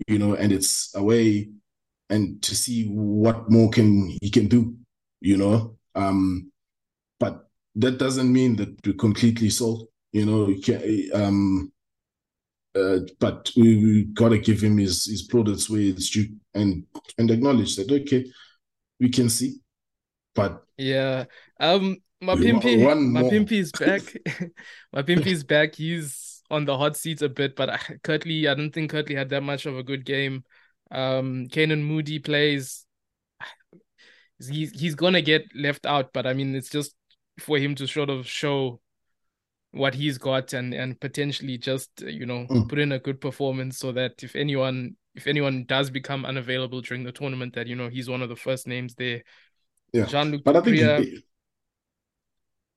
you 0.06 0.18
know, 0.18 0.34
and 0.34 0.52
it's 0.52 0.94
away, 0.94 1.50
and 2.10 2.42
to 2.42 2.54
see 2.54 2.86
what 2.88 3.50
more 3.50 3.70
can 3.70 4.16
he 4.20 4.30
can 4.30 4.46
do, 4.46 4.76
you 5.20 5.36
know. 5.36 5.76
Um, 5.94 6.52
but 7.18 7.48
that 7.76 7.98
doesn't 7.98 8.32
mean 8.32 8.56
that 8.56 8.86
we're 8.86 8.94
completely 8.94 9.50
sold, 9.50 9.88
you 10.12 10.26
know. 10.26 10.48
You 10.48 10.60
can, 10.60 11.10
um, 11.14 11.72
uh, 12.74 13.00
but 13.20 13.50
we, 13.56 13.76
we 13.76 14.04
gotta 14.04 14.38
give 14.38 14.60
him 14.60 14.78
his 14.78 15.04
his 15.06 15.22
plaudits 15.22 15.70
where 15.70 15.80
it's 15.80 16.10
due 16.10 16.28
and 16.54 16.84
and 17.18 17.30
acknowledge 17.30 17.76
that 17.76 17.90
okay, 17.90 18.24
we 19.00 19.08
can 19.08 19.28
see. 19.28 19.56
But 20.34 20.62
yeah, 20.76 21.24
um, 21.60 21.98
my 22.20 22.34
pimpy, 22.34 23.12
my 23.12 23.22
pimpy 23.22 23.52
is 23.52 23.72
back. 23.72 24.02
my 24.92 25.02
pimpy 25.02 25.26
is 25.26 25.44
back. 25.44 25.74
He's 25.74 26.42
on 26.50 26.64
the 26.64 26.76
hot 26.76 26.96
seat 26.96 27.22
a 27.22 27.28
bit, 27.28 27.56
but 27.56 27.80
Kurt-Lee, 28.02 28.48
I 28.48 28.54
don't 28.54 28.70
think 28.70 28.90
Kurt-Lee 28.90 29.14
had 29.14 29.30
that 29.30 29.42
much 29.42 29.66
of 29.66 29.78
a 29.78 29.82
good 29.82 30.04
game. 30.04 30.44
Um, 30.90 31.46
Canan 31.48 31.84
Moodie 31.84 32.18
plays. 32.18 32.84
He's 34.38 34.72
he's 34.78 34.94
gonna 34.94 35.22
get 35.22 35.44
left 35.54 35.86
out, 35.86 36.12
but 36.12 36.26
I 36.26 36.34
mean, 36.34 36.54
it's 36.54 36.70
just 36.70 36.94
for 37.38 37.56
him 37.58 37.74
to 37.76 37.86
sort 37.86 38.10
of 38.10 38.26
show 38.26 38.80
what 39.74 39.94
he's 39.94 40.18
got 40.18 40.52
and 40.52 40.72
and 40.72 40.98
potentially 41.00 41.58
just 41.58 41.90
you 42.00 42.26
know 42.26 42.46
mm. 42.48 42.68
put 42.68 42.78
in 42.78 42.92
a 42.92 42.98
good 42.98 43.20
performance 43.20 43.78
so 43.78 43.90
that 43.90 44.22
if 44.22 44.36
anyone 44.36 44.94
if 45.14 45.26
anyone 45.26 45.64
does 45.66 45.90
become 45.90 46.24
unavailable 46.24 46.80
during 46.80 47.02
the 47.02 47.12
tournament 47.12 47.54
that 47.54 47.66
you 47.66 47.74
know 47.74 47.88
he's 47.88 48.08
one 48.08 48.22
of 48.22 48.28
the 48.28 48.36
first 48.36 48.68
names 48.68 48.94
there 48.94 49.22
yeah 49.92 50.06
Jean-Luc 50.06 50.44
but 50.44 50.56
I 50.56 50.60
think 50.60 50.76
he, 50.76 51.22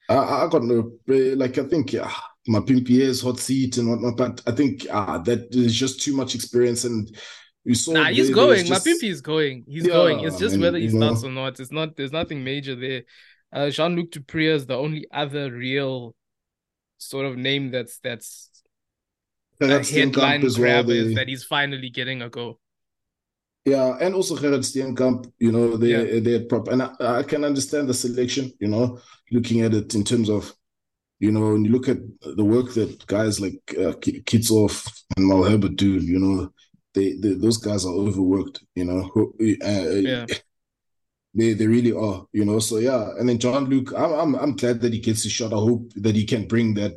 I, 0.10 0.16
I 0.16 0.48
got 0.50 0.64
no 0.64 0.92
like 1.08 1.58
I 1.60 1.64
think 1.66 1.94
yeah 1.94 2.12
my 2.48 2.60
Pimpier's 2.60 3.22
hot 3.22 3.38
seat 3.40 3.78
and 3.78 3.90
whatnot 3.90 4.18
but 4.18 4.42
I 4.48 4.52
think 4.52 4.88
ah 4.92 5.20
that 5.20 5.54
is 5.54 5.76
just 5.76 6.02
too 6.02 6.16
much 6.16 6.34
experience 6.34 6.84
and 6.84 7.16
we 7.64 7.76
saw 7.76 7.92
nah, 7.92 8.06
he's 8.06 8.30
going. 8.30 8.66
Just... 8.66 8.86
My 8.86 8.92
Pimpy 8.92 9.10
is 9.10 9.20
going. 9.20 9.66
He's 9.68 9.86
yeah, 9.86 9.92
going. 9.92 10.22
It's 10.22 10.40
just 10.40 10.58
whether 10.58 10.78
he 10.78 10.88
starts 10.88 11.24
know. 11.24 11.28
or 11.28 11.32
not. 11.34 11.60
It's 11.60 11.70
not. 11.70 11.98
There's 11.98 12.14
nothing 12.14 12.42
major 12.42 12.76
there. 12.76 13.04
Uh, 13.52 13.70
Jean-Luc 13.70 14.10
du 14.12 14.22
Preez 14.22 14.56
is 14.56 14.66
the 14.68 14.78
only 14.78 15.06
other 15.12 15.52
real 15.52 16.16
sort 16.98 17.26
of 17.26 17.38
name 17.38 17.72
that's 17.72 18.00
that's 18.00 18.50
a 19.62 19.84
headline 19.84 20.42
grab 20.42 20.88
well, 20.88 20.96
is 20.96 21.16
that 21.16 21.28
he's 21.28 21.44
finally 21.44 21.90
getting 21.90 22.22
a 22.22 22.30
go. 22.30 22.60
Yeah, 23.66 23.98
and 24.00 24.16
also 24.16 24.38
Gerhard 24.38 24.62
Steenkamp, 24.62 25.30
you 25.40 25.52
know, 25.52 25.76
they 25.76 25.90
yeah. 25.90 26.20
they're 26.22 26.46
prop, 26.46 26.70
and 26.70 26.84
I, 26.84 26.92
I, 27.02 27.24
can 27.24 27.44
understand 27.44 27.90
the 27.90 27.94
selection, 27.94 28.54
you 28.62 28.70
know, 28.70 29.00
looking 29.30 29.60
at 29.60 29.74
it 29.74 29.94
in 29.94 30.06
terms 30.06 30.30
of, 30.30 30.54
you 31.20 31.34
know, 31.34 31.52
when 31.52 31.66
you 31.66 31.72
look 31.72 31.90
at 31.90 31.98
the 32.22 32.46
work 32.46 32.74
that 32.76 33.06
guys 33.08 33.42
like 33.42 33.60
uh, 33.72 33.92
Kitshoff 34.00 35.04
and 35.18 35.30
Malherbe 35.30 35.76
do, 35.76 35.96
you 35.96 36.18
know, 36.18 36.54
they, 36.94 37.18
they, 37.18 37.34
those 37.34 37.58
guys 37.58 37.86
are 37.86 37.94
overworked, 37.94 38.64
you 38.74 38.86
know. 38.86 39.12
Uh, 39.18 40.00
yeah. 40.00 40.26
They 41.38 41.54
they 41.54 41.67
really 41.67 41.93
are, 41.93 42.26
you 42.34 42.45
know. 42.45 42.58
So 42.58 42.78
yeah, 42.78 43.12
and 43.19 43.30
then 43.30 43.38
Jean-Luc, 43.38 43.93
I'm 43.93 44.12
I'm 44.12 44.36
I'm 44.36 44.56
glad 44.56 44.82
that 44.82 44.91
he 44.91 45.00
gets 45.00 45.23
a 45.23 45.30
shot. 45.30 45.54
I 45.54 45.58
hope 45.58 45.91
that 45.95 46.15
he 46.15 46.26
can 46.26 46.47
bring 46.47 46.73
that 46.73 46.93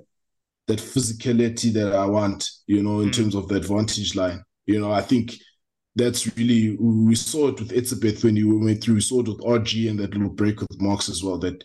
that 0.66 0.78
physicality 0.78 1.72
that 1.74 1.94
I 1.94 2.06
want, 2.06 2.48
you 2.66 2.82
know, 2.82 3.00
in 3.00 3.10
mm. 3.10 3.12
terms 3.12 3.34
of 3.34 3.48
the 3.48 3.56
advantage 3.56 4.16
line. 4.16 4.42
You 4.64 4.80
know, 4.80 4.92
I 4.92 5.02
think 5.02 5.34
that's 5.94 6.34
really 6.38 6.76
we 6.80 7.14
saw 7.16 7.48
it 7.48 7.60
with 7.60 7.72
Etzebeth 7.72 8.24
when 8.24 8.34
you 8.34 8.58
went 8.58 8.82
through. 8.82 8.94
We 8.94 9.00
saw 9.02 9.20
it 9.20 9.28
with 9.28 9.40
RG 9.40 9.90
and 9.90 9.98
that 9.98 10.14
little 10.14 10.30
break 10.30 10.60
with 10.60 10.80
Marx 10.80 11.10
as 11.10 11.22
well. 11.22 11.36
That 11.36 11.62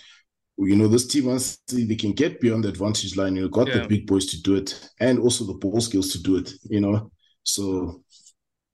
you 0.57 0.75
know 0.75 0.89
this 0.89 1.07
team 1.07 1.27
once 1.27 1.57
they 1.71 1.95
can 1.95 2.11
get 2.11 2.41
beyond 2.41 2.65
the 2.65 2.69
advantage 2.69 3.15
line, 3.15 3.37
you 3.37 3.43
know, 3.43 3.47
got 3.47 3.69
yeah. 3.69 3.83
the 3.83 3.87
big 3.87 4.05
boys 4.05 4.25
to 4.27 4.41
do 4.41 4.55
it, 4.55 4.89
and 4.99 5.19
also 5.19 5.45
the 5.45 5.53
ball 5.53 5.79
skills 5.79 6.11
to 6.11 6.21
do 6.21 6.35
it. 6.35 6.51
You 6.63 6.81
know, 6.81 7.09
so 7.43 8.03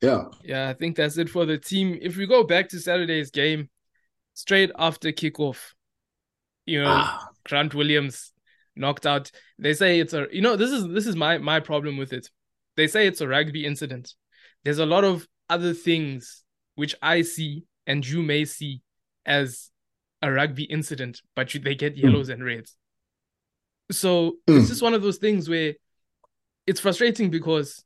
yeah, 0.01 0.23
yeah, 0.43 0.69
I 0.69 0.73
think 0.73 0.95
that's 0.95 1.19
it 1.19 1.29
for 1.29 1.45
the 1.45 1.59
team. 1.59 1.99
If 2.01 2.17
we 2.17 2.25
go 2.25 2.43
back 2.43 2.69
to 2.69 2.79
Saturday's 2.79 3.29
game, 3.29 3.69
straight 4.33 4.71
after 4.77 5.11
kickoff, 5.11 5.73
you 6.65 6.81
know, 6.81 6.89
ah. 6.89 7.27
Grant 7.43 7.73
Williams 7.73 8.31
knocked 8.75 9.05
out. 9.05 9.31
They 9.59 9.73
say 9.73 9.99
it's 9.99 10.13
a 10.13 10.27
you 10.31 10.41
know, 10.41 10.55
this 10.55 10.71
is 10.71 10.87
this 10.87 11.07
is 11.07 11.15
my 11.15 11.37
my 11.37 11.59
problem 11.59 11.97
with 11.97 12.13
it. 12.13 12.29
They 12.77 12.87
say 12.87 13.07
it's 13.07 13.21
a 13.21 13.27
rugby 13.27 13.65
incident. 13.65 14.13
There's 14.63 14.79
a 14.79 14.85
lot 14.85 15.03
of 15.03 15.27
other 15.49 15.73
things 15.73 16.43
which 16.75 16.95
I 17.01 17.21
see 17.23 17.65
and 17.85 18.07
you 18.07 18.21
may 18.21 18.45
see 18.45 18.81
as 19.25 19.69
a 20.21 20.31
rugby 20.31 20.63
incident, 20.63 21.21
but 21.35 21.53
you, 21.53 21.59
they 21.59 21.75
get 21.75 21.93
hmm. 21.93 22.07
yellows 22.07 22.29
mm. 22.29 22.33
and 22.33 22.45
reds. 22.45 22.75
So 23.91 24.37
mm. 24.47 24.59
it's 24.59 24.69
just 24.69 24.81
one 24.81 24.93
of 24.93 25.01
those 25.01 25.17
things 25.17 25.49
where 25.49 25.73
it's 26.65 26.79
frustrating 26.79 27.29
because 27.29 27.83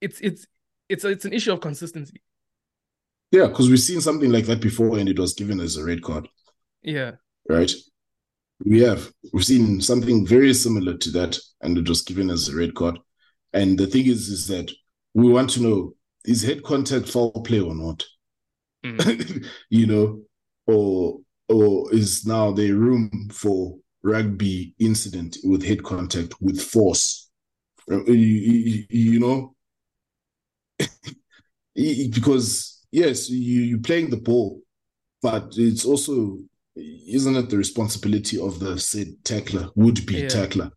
it's 0.00 0.20
it's 0.20 0.46
it's 0.88 1.04
it's 1.04 1.24
an 1.24 1.32
issue 1.32 1.52
of 1.52 1.60
consistency. 1.60 2.22
Yeah, 3.30 3.46
because 3.48 3.68
we've 3.68 3.80
seen 3.80 4.00
something 4.00 4.32
like 4.32 4.46
that 4.46 4.60
before 4.60 4.98
and 4.98 5.08
it 5.08 5.18
was 5.18 5.34
given 5.34 5.60
as 5.60 5.76
a 5.76 5.84
red 5.84 6.02
card. 6.02 6.28
Yeah. 6.82 7.12
Right? 7.48 7.70
We 8.64 8.80
have. 8.80 9.12
We've 9.32 9.44
seen 9.44 9.80
something 9.80 10.26
very 10.26 10.54
similar 10.54 10.96
to 10.96 11.10
that 11.12 11.38
and 11.60 11.76
it 11.76 11.88
was 11.88 12.02
given 12.02 12.30
as 12.30 12.48
a 12.48 12.56
red 12.56 12.74
card. 12.74 12.98
And 13.52 13.78
the 13.78 13.86
thing 13.86 14.06
is, 14.06 14.28
is 14.28 14.46
that 14.48 14.70
we 15.14 15.30
want 15.30 15.50
to 15.50 15.62
know 15.62 15.94
is 16.24 16.42
head 16.42 16.62
contact 16.62 17.08
foul 17.08 17.32
play 17.42 17.60
or 17.60 17.74
not? 17.74 18.04
Mm. 18.84 19.46
you 19.70 19.86
know, 19.86 20.22
or 20.66 21.18
or 21.48 21.92
is 21.94 22.26
now 22.26 22.52
there 22.52 22.74
room 22.74 23.28
for 23.32 23.78
rugby 24.02 24.74
incident 24.78 25.38
with 25.44 25.64
head 25.64 25.82
contact 25.82 26.34
with 26.40 26.60
force? 26.60 27.30
You, 27.88 28.04
you, 28.12 28.84
you 28.90 29.20
know, 29.20 29.54
because 31.74 32.77
yes, 32.90 33.30
you 33.30 33.62
you're 33.62 33.78
playing 33.80 34.10
the 34.10 34.16
ball, 34.16 34.60
but 35.22 35.54
it's 35.56 35.84
also 35.84 36.38
isn't 36.76 37.36
it 37.36 37.50
the 37.50 37.56
responsibility 37.56 38.40
of 38.40 38.60
the 38.60 38.78
said 38.78 39.08
tackler, 39.24 39.68
would 39.74 40.04
be 40.06 40.20
yeah. 40.20 40.28
tackler? 40.28 40.70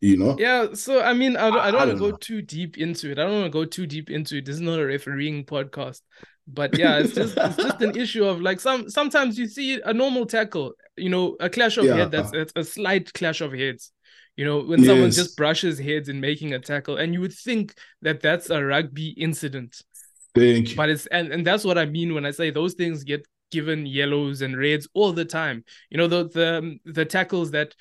You 0.00 0.16
know? 0.16 0.36
Yeah. 0.38 0.74
So 0.74 1.02
I 1.02 1.12
mean, 1.12 1.36
I 1.36 1.50
don't, 1.50 1.58
I 1.58 1.70
don't, 1.70 1.80
don't 1.80 1.88
want 1.88 1.98
to 1.98 2.10
go 2.10 2.16
too 2.16 2.42
deep 2.42 2.78
into 2.78 3.10
it. 3.10 3.18
I 3.18 3.24
don't 3.24 3.40
want 3.40 3.46
to 3.46 3.50
go 3.50 3.64
too 3.64 3.86
deep 3.86 4.10
into 4.10 4.36
it. 4.36 4.44
This 4.44 4.56
is 4.56 4.60
not 4.60 4.78
a 4.78 4.86
refereeing 4.86 5.44
podcast. 5.44 6.00
But 6.46 6.78
yeah, 6.78 6.98
it's 6.98 7.14
just 7.14 7.36
it's 7.36 7.56
just 7.62 7.80
an 7.82 7.96
issue 7.96 8.24
of 8.24 8.40
like 8.40 8.60
some 8.60 8.88
sometimes 8.88 9.38
you 9.38 9.46
see 9.46 9.80
a 9.84 9.92
normal 9.92 10.24
tackle, 10.24 10.72
you 10.96 11.10
know, 11.10 11.36
a 11.40 11.50
clash 11.50 11.76
of 11.76 11.84
yeah. 11.84 11.96
head 11.96 12.10
that's, 12.10 12.30
that's 12.30 12.52
a 12.56 12.64
slight 12.64 13.12
clash 13.12 13.40
of 13.40 13.52
heads. 13.52 13.92
You 14.36 14.44
know, 14.44 14.60
when 14.60 14.78
yes. 14.78 14.88
someone 14.88 15.10
just 15.10 15.36
brushes 15.36 15.80
heads 15.80 16.08
in 16.08 16.20
making 16.20 16.54
a 16.54 16.60
tackle, 16.60 16.96
and 16.96 17.12
you 17.12 17.20
would 17.20 17.32
think 17.32 17.74
that 18.02 18.20
that's 18.20 18.50
a 18.50 18.64
rugby 18.64 19.08
incident. 19.08 19.82
Thank 20.34 20.70
you. 20.70 20.76
But 20.76 20.90
it's 20.90 21.06
and, 21.06 21.32
and 21.32 21.46
that's 21.46 21.64
what 21.64 21.78
I 21.78 21.86
mean 21.86 22.14
when 22.14 22.26
I 22.26 22.30
say 22.30 22.50
those 22.50 22.74
things 22.74 23.04
get 23.04 23.26
given 23.50 23.86
yellows 23.86 24.42
and 24.42 24.56
reds 24.56 24.88
all 24.94 25.12
the 25.12 25.24
time. 25.24 25.64
You 25.90 25.98
know, 25.98 26.06
the 26.06 26.28
the 26.28 26.78
the 26.84 27.04
tackles 27.04 27.50
that 27.52 27.74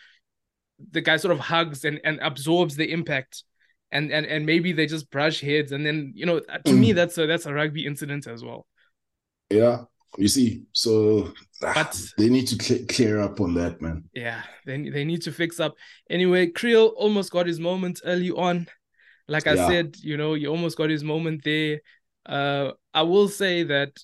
the 0.92 1.02
guy 1.02 1.18
sort 1.18 1.34
of 1.34 1.40
hugs 1.40 1.86
and, 1.86 2.00
and 2.04 2.20
absorbs 2.22 2.76
the 2.76 2.92
impact 2.92 3.44
and 3.92 4.12
and 4.12 4.26
and 4.26 4.46
maybe 4.46 4.72
they 4.72 4.86
just 4.86 5.10
brush 5.10 5.42
heads 5.42 5.72
and 5.72 5.86
then 5.86 6.12
you 6.16 6.26
know 6.26 6.40
to 6.40 6.72
mm. 6.72 6.78
me 6.78 6.92
that's 6.92 7.18
a 7.18 7.26
that's 7.26 7.46
a 7.46 7.54
rugby 7.54 7.86
incident 7.86 8.28
as 8.28 8.44
well 8.44 8.68
yeah 9.50 9.84
you 10.18 10.28
see 10.28 10.64
so 10.74 11.32
ah, 11.64 11.74
but 11.74 12.02
they 12.18 12.30
need 12.30 12.48
to 12.48 12.62
cl- 12.62 12.86
clear 12.90 13.20
up 13.20 13.40
on 13.40 13.54
that 13.54 13.82
man 13.82 14.04
yeah 14.14 14.42
they, 14.66 14.90
they 14.90 15.06
need 15.06 15.22
to 15.22 15.32
fix 15.32 15.60
up 15.60 15.76
anyway 16.10 16.48
Kriel 16.48 16.94
almost 16.96 17.32
got 17.32 17.48
his 17.48 17.60
moment 17.60 18.02
early 18.06 18.32
on 18.32 18.68
like 19.28 19.48
i 19.48 19.54
yeah. 19.54 19.68
said 19.68 19.96
you 20.02 20.18
know 20.18 20.34
he 20.34 20.48
almost 20.48 20.78
got 20.78 20.90
his 20.90 21.04
moment 21.04 21.44
there 21.44 21.80
uh 22.28 22.72
i 22.94 23.02
will 23.02 23.28
say 23.28 23.64
that 23.64 23.98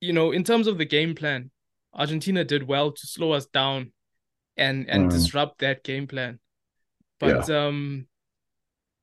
you 0.00 0.12
know 0.12 0.32
in 0.32 0.44
terms 0.44 0.66
of 0.66 0.78
the 0.78 0.84
game 0.84 1.14
plan 1.14 1.50
argentina 1.94 2.44
did 2.44 2.66
well 2.66 2.92
to 2.92 3.06
slow 3.06 3.32
us 3.32 3.46
down 3.46 3.92
and 4.56 4.88
and 4.88 5.06
mm. 5.06 5.10
disrupt 5.10 5.60
that 5.60 5.84
game 5.84 6.06
plan 6.06 6.38
but 7.18 7.48
yeah. 7.48 7.66
um 7.66 8.06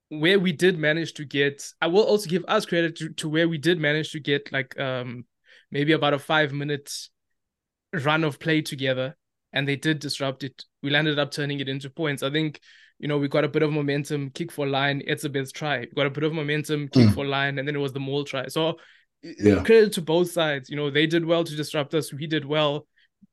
where 0.09 0.39
we 0.39 0.51
did 0.51 0.77
manage 0.77 1.13
to 1.13 1.25
get 1.25 1.63
i 1.81 1.87
will 1.87 2.03
also 2.03 2.29
give 2.29 2.45
us 2.47 2.65
credit 2.65 2.95
to, 2.95 3.09
to 3.09 3.27
where 3.29 3.47
we 3.47 3.57
did 3.57 3.79
manage 3.79 4.11
to 4.11 4.19
get 4.19 4.51
like 4.51 4.77
um 4.79 5.25
maybe 5.71 5.91
about 5.91 6.13
a 6.13 6.19
five 6.19 6.53
minute 6.53 6.91
run 7.93 8.23
of 8.23 8.39
play 8.39 8.61
together 8.61 9.17
and 9.53 9.67
they 9.67 9.75
did 9.75 9.99
disrupt 9.99 10.43
it 10.43 10.63
we 10.83 10.89
landed 10.89 11.19
up 11.19 11.31
turning 11.31 11.59
it 11.59 11.69
into 11.69 11.89
points 11.89 12.23
i 12.23 12.29
think 12.29 12.59
you 12.99 13.07
know 13.07 13.17
we 13.17 13.27
got 13.27 13.43
a 13.43 13.47
bit 13.47 13.63
of 13.63 13.71
momentum 13.71 14.29
kick 14.31 14.51
for 14.51 14.67
line 14.67 15.01
it's 15.05 15.23
a 15.23 15.29
bit 15.29 15.51
try 15.53 15.79
we 15.79 15.87
got 15.95 16.05
a 16.05 16.11
bit 16.11 16.23
of 16.23 16.33
momentum 16.33 16.87
kick 16.87 17.07
mm. 17.07 17.13
for 17.13 17.25
line 17.25 17.59
and 17.59 17.67
then 17.67 17.75
it 17.75 17.79
was 17.79 17.93
the 17.93 17.99
mole 17.99 18.23
try 18.23 18.47
so 18.47 18.75
yeah. 19.21 19.63
credit 19.63 19.93
to 19.93 20.01
both 20.01 20.31
sides 20.31 20.69
you 20.69 20.75
know 20.75 20.89
they 20.89 21.05
did 21.07 21.25
well 21.25 21.43
to 21.43 21.55
disrupt 21.55 21.93
us 21.93 22.13
we 22.13 22.27
did 22.27 22.45
well 22.45 22.87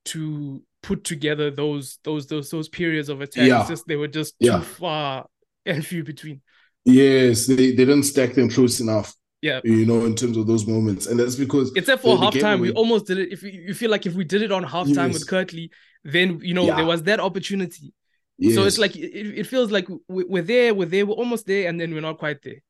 to 0.04 0.62
put 0.82 1.04
together 1.04 1.50
those 1.50 1.98
those 2.04 2.26
those 2.26 2.50
those 2.50 2.68
periods 2.68 3.08
of 3.08 3.20
attack 3.20 3.48
yeah. 3.48 3.66
just 3.66 3.86
they 3.86 3.96
were 3.96 4.08
just 4.08 4.34
yeah. 4.38 4.58
too 4.58 4.64
far 4.64 5.26
and 5.66 5.84
few 5.84 6.04
between 6.04 6.40
Yes, 6.84 7.46
they, 7.46 7.54
they 7.54 7.72
didn't 7.72 8.02
stack 8.02 8.34
them 8.34 8.48
close 8.48 8.80
enough. 8.80 9.14
Yeah. 9.40 9.60
You 9.64 9.84
know, 9.84 10.04
in 10.04 10.14
terms 10.14 10.36
of 10.36 10.46
those 10.46 10.66
moments. 10.66 11.06
And 11.06 11.18
that's 11.18 11.34
because 11.34 11.74
except 11.76 12.02
for 12.02 12.16
halftime, 12.16 12.60
we 12.60 12.72
almost 12.72 13.06
did 13.06 13.18
it. 13.18 13.32
If 13.32 13.42
you 13.42 13.74
feel 13.74 13.90
like 13.90 14.06
if 14.06 14.14
we 14.14 14.24
did 14.24 14.42
it 14.42 14.52
on 14.52 14.64
halftime 14.64 15.08
yes. 15.08 15.14
with 15.14 15.28
Kurt-Lee, 15.28 15.70
then 16.04 16.40
you 16.42 16.54
know 16.54 16.66
yeah. 16.66 16.76
there 16.76 16.86
was 16.86 17.02
that 17.04 17.20
opportunity. 17.20 17.92
Yes. 18.38 18.54
So 18.54 18.64
it's 18.64 18.78
like 18.78 18.96
it, 18.96 19.38
it 19.38 19.46
feels 19.46 19.70
like 19.70 19.86
we're 20.08 20.42
there, 20.42 20.74
we're 20.74 20.88
there, 20.88 21.06
we're 21.06 21.14
almost 21.14 21.46
there, 21.46 21.68
and 21.68 21.80
then 21.80 21.92
we're 21.92 22.00
not 22.00 22.18
quite 22.18 22.42
there. 22.42 22.62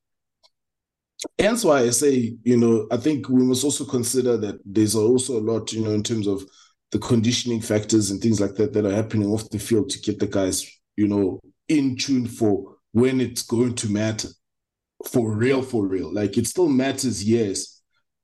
Hence 1.38 1.64
why 1.64 1.80
I 1.80 1.90
say, 1.90 2.36
you 2.42 2.56
know, 2.56 2.86
I 2.90 2.98
think 2.98 3.28
we 3.28 3.42
must 3.42 3.64
also 3.64 3.84
consider 3.84 4.36
that 4.36 4.60
there's 4.64 4.94
also 4.94 5.38
a 5.38 5.40
lot, 5.40 5.72
you 5.72 5.82
know, 5.82 5.92
in 5.92 6.02
terms 6.02 6.26
of 6.26 6.44
the 6.90 6.98
conditioning 6.98 7.60
factors 7.60 8.10
and 8.10 8.20
things 8.20 8.40
like 8.40 8.54
that 8.56 8.72
that 8.72 8.84
are 8.84 8.94
happening 8.94 9.28
off 9.28 9.48
the 9.50 9.58
field 9.58 9.88
to 9.90 10.00
get 10.00 10.18
the 10.18 10.26
guys, 10.26 10.70
you 10.96 11.08
know, 11.08 11.40
in 11.68 11.96
tune 11.96 12.26
for 12.26 12.76
when 12.92 13.20
it's 13.20 13.42
going 13.42 13.74
to 13.74 13.88
matter 13.88 14.28
for 15.06 15.34
real, 15.34 15.62
for 15.62 15.86
real. 15.86 16.12
Like 16.12 16.36
it 16.36 16.46
still 16.46 16.68
matters, 16.68 17.24
yes, 17.24 17.80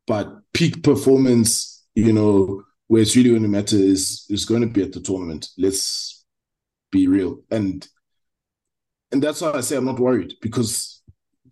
but 0.06 0.28
peak 0.52 0.82
performance, 0.82 1.84
you 1.94 2.12
know, 2.12 2.62
where 2.88 3.02
it's 3.02 3.16
really 3.16 3.30
going 3.30 3.42
to 3.42 3.48
matter 3.48 3.76
is 3.76 4.26
is 4.28 4.44
going 4.44 4.62
to 4.62 4.66
be 4.66 4.82
at 4.82 4.92
the 4.92 5.00
tournament. 5.00 5.48
Let's 5.56 6.09
be 6.90 7.06
real, 7.06 7.40
and 7.50 7.86
and 9.12 9.22
that's 9.22 9.40
why 9.40 9.52
I 9.52 9.60
say 9.60 9.76
I'm 9.76 9.84
not 9.84 10.00
worried 10.00 10.34
because 10.40 11.02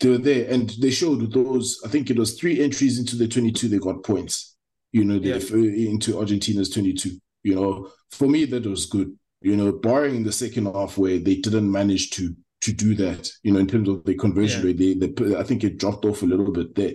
they 0.01 0.11
were 0.11 0.18
there 0.18 0.51
and 0.51 0.70
they 0.81 0.90
showed 0.90 1.33
those. 1.33 1.81
I 1.85 1.88
think 1.88 2.11
it 2.11 2.18
was 2.18 2.38
three 2.38 2.62
entries 2.62 2.98
into 2.98 3.16
the 3.16 3.27
22. 3.27 3.68
They 3.68 3.79
got 3.79 4.05
points. 4.05 4.57
You 4.92 5.05
know, 5.05 5.18
they 5.18 5.31
yeah. 5.31 5.37
Uh, 5.37 5.90
into 5.90 6.18
Argentina's 6.18 6.70
22. 6.70 7.11
You 7.42 7.55
know, 7.55 7.90
for 8.11 8.29
me 8.29 8.44
that 8.46 8.66
was 8.66 8.87
good. 8.87 9.16
You 9.40 9.57
know, 9.57 9.72
barring 9.72 10.24
the 10.24 10.33
second 10.33 10.66
half 10.66 10.98
where 10.98 11.18
they 11.18 11.37
didn't 11.37 11.70
manage 11.70 12.11
to 12.11 12.35
to 12.61 12.72
do 12.72 12.94
that, 12.96 13.31
you 13.42 13.53
know, 13.53 13.61
in 13.61 13.66
terms 13.66 13.88
of 13.88 14.05
the 14.05 14.14
conversion 14.14 14.61
yeah. 14.61 14.66
rate. 14.66 14.79
They, 14.79 14.94
they, 14.94 15.37
I 15.37 15.42
think 15.42 15.64
it 15.64 15.79
dropped 15.79 16.05
off 16.05 16.22
a 16.22 16.27
little 16.27 16.51
bit 16.53 16.74
there, 16.74 16.94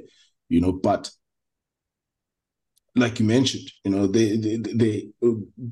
you 0.50 0.62
know, 0.62 0.74
but 0.74 1.10
like 2.96 3.20
you 3.20 3.26
mentioned, 3.26 3.72
you 3.84 3.92
know, 3.92 4.08
they, 4.08 4.38
they, 4.38 4.58
they, 4.58 5.08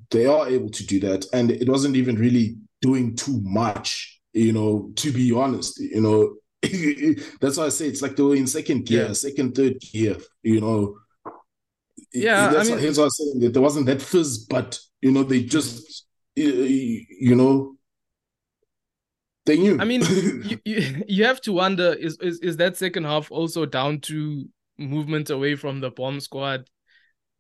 they 0.10 0.26
are 0.26 0.48
able 0.48 0.70
to 0.70 0.86
do 0.86 1.00
that. 1.02 1.26
And 1.34 1.52
it 1.52 1.70
wasn't 1.70 1.96
even 1.96 2.16
really 2.16 2.56
doing 2.82 3.16
too 3.16 3.40
much, 3.44 4.20
you 4.34 4.54
know, 4.54 4.92
to 4.96 5.12
be 5.12 5.32
honest, 5.32 5.80
you 5.80 6.02
know, 6.02 6.36
that's 7.42 7.58
why 7.58 7.66
I 7.66 7.70
say 7.70 7.88
it's 7.88 8.02
like 8.02 8.16
they 8.16 8.24
were 8.24 8.36
in 8.36 8.48
second 8.48 8.86
gear, 8.86 9.08
yeah. 9.08 9.14
second, 9.14 9.56
third 9.56 9.80
gear, 9.80 10.18
you 10.44 10.62
know. 10.62 10.98
Yeah, 12.14 12.50
that's 12.50 12.70
I 12.70 12.74
mean, 12.74 12.82
here's 12.82 12.98
what 12.98 13.06
I 13.06 13.06
was 13.06 13.18
saying 13.18 13.40
that 13.40 13.54
there 13.54 13.62
wasn't 13.62 13.86
that 13.86 14.02
fizz, 14.02 14.46
but 14.46 14.80
you 15.02 15.12
know, 15.12 15.24
they 15.24 15.44
just, 15.44 16.06
you 16.36 17.36
know, 17.36 17.76
they 19.46 19.58
knew. 19.58 19.80
I 19.80 19.86
mean, 19.86 20.02
you, 20.10 20.60
you, 20.66 21.04
you 21.08 21.26
have 21.26 21.42
to 21.42 21.54
wonder 21.54 21.94
is, 21.94 22.18
is 22.20 22.40
is 22.40 22.58
that 22.58 22.78
second 22.78 23.06
half 23.06 23.32
also 23.32 23.66
down 23.66 24.02
to 24.02 24.46
movement 24.78 25.30
away 25.30 25.56
from 25.56 25.80
the 25.80 25.90
bomb 25.90 26.20
squad? 26.20 26.70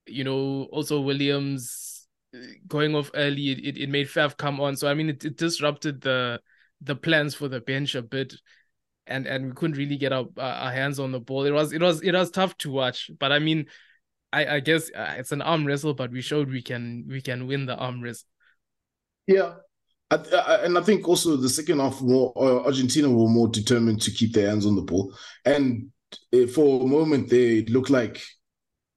You 0.08 0.23
know, 0.23 0.67
also 0.71 0.99
Williams 1.01 2.00
going 2.67 2.96
off 2.96 3.12
early, 3.13 3.52
it, 3.52 3.78
it 3.78 3.89
made 3.89 4.08
Faf 4.08 4.38
come 4.38 4.60
on. 4.60 4.76
So 4.76 4.88
I 4.88 4.94
mean, 4.94 5.10
it, 5.10 5.24
it 5.26 5.38
disrupted 5.38 6.02
the 6.02 6.39
the 6.82 6.96
plans 6.96 7.36
for 7.36 7.48
the 7.48 7.62
bench 7.62 7.96
a 7.96 8.02
bit, 8.02 8.34
and 9.08 9.28
and 9.28 9.48
we 9.48 9.52
couldn't 9.52 9.78
really 9.78 9.98
get 9.98 10.13
our, 10.13 10.28
our 10.38 10.72
hands 10.72 11.00
on 11.00 11.12
the 11.12 11.20
ball. 11.20 11.46
It 11.46 11.52
was 11.52 11.74
it 11.74 11.82
was 11.82 12.02
it 12.02 12.13
was 12.13 12.32
tough 12.32 12.58
to 12.60 12.72
watch, 12.72 13.12
but 13.20 13.32
I 13.32 13.39
mean, 13.39 13.65
I 14.32 14.56
I 14.56 14.60
guess 14.60 14.89
uh, 14.96 15.15
it's 15.17 15.32
an 15.32 15.41
arm 15.41 15.65
wrestle, 15.65 15.94
but 15.94 16.12
we 16.12 16.22
showed 16.22 16.50
we 16.50 16.62
can 16.62 17.06
we 17.08 17.22
can 17.22 17.48
win 17.48 17.65
the 17.65 17.76
arm 17.76 18.02
wrestle. 18.02 18.28
Yeah, 19.28 19.56
I, 20.10 20.15
I, 20.15 20.65
and 20.65 20.78
I 20.78 20.82
think 20.82 21.08
also 21.08 21.38
the 21.38 21.50
second 21.50 21.80
half, 21.80 22.02
more 22.02 22.34
uh, 22.36 22.65
Argentina 22.65 23.10
were 23.10 23.30
more 23.30 23.48
determined 23.48 24.02
to 24.02 24.12
keep 24.12 24.34
their 24.34 24.50
hands 24.50 24.65
on 24.65 24.76
the 24.76 24.82
ball. 24.82 25.13
And 25.46 25.91
uh, 26.34 26.48
for 26.48 26.84
a 26.84 26.88
moment, 26.88 27.30
they 27.30 27.60
it 27.60 27.70
looked 27.70 27.89
like 27.89 28.22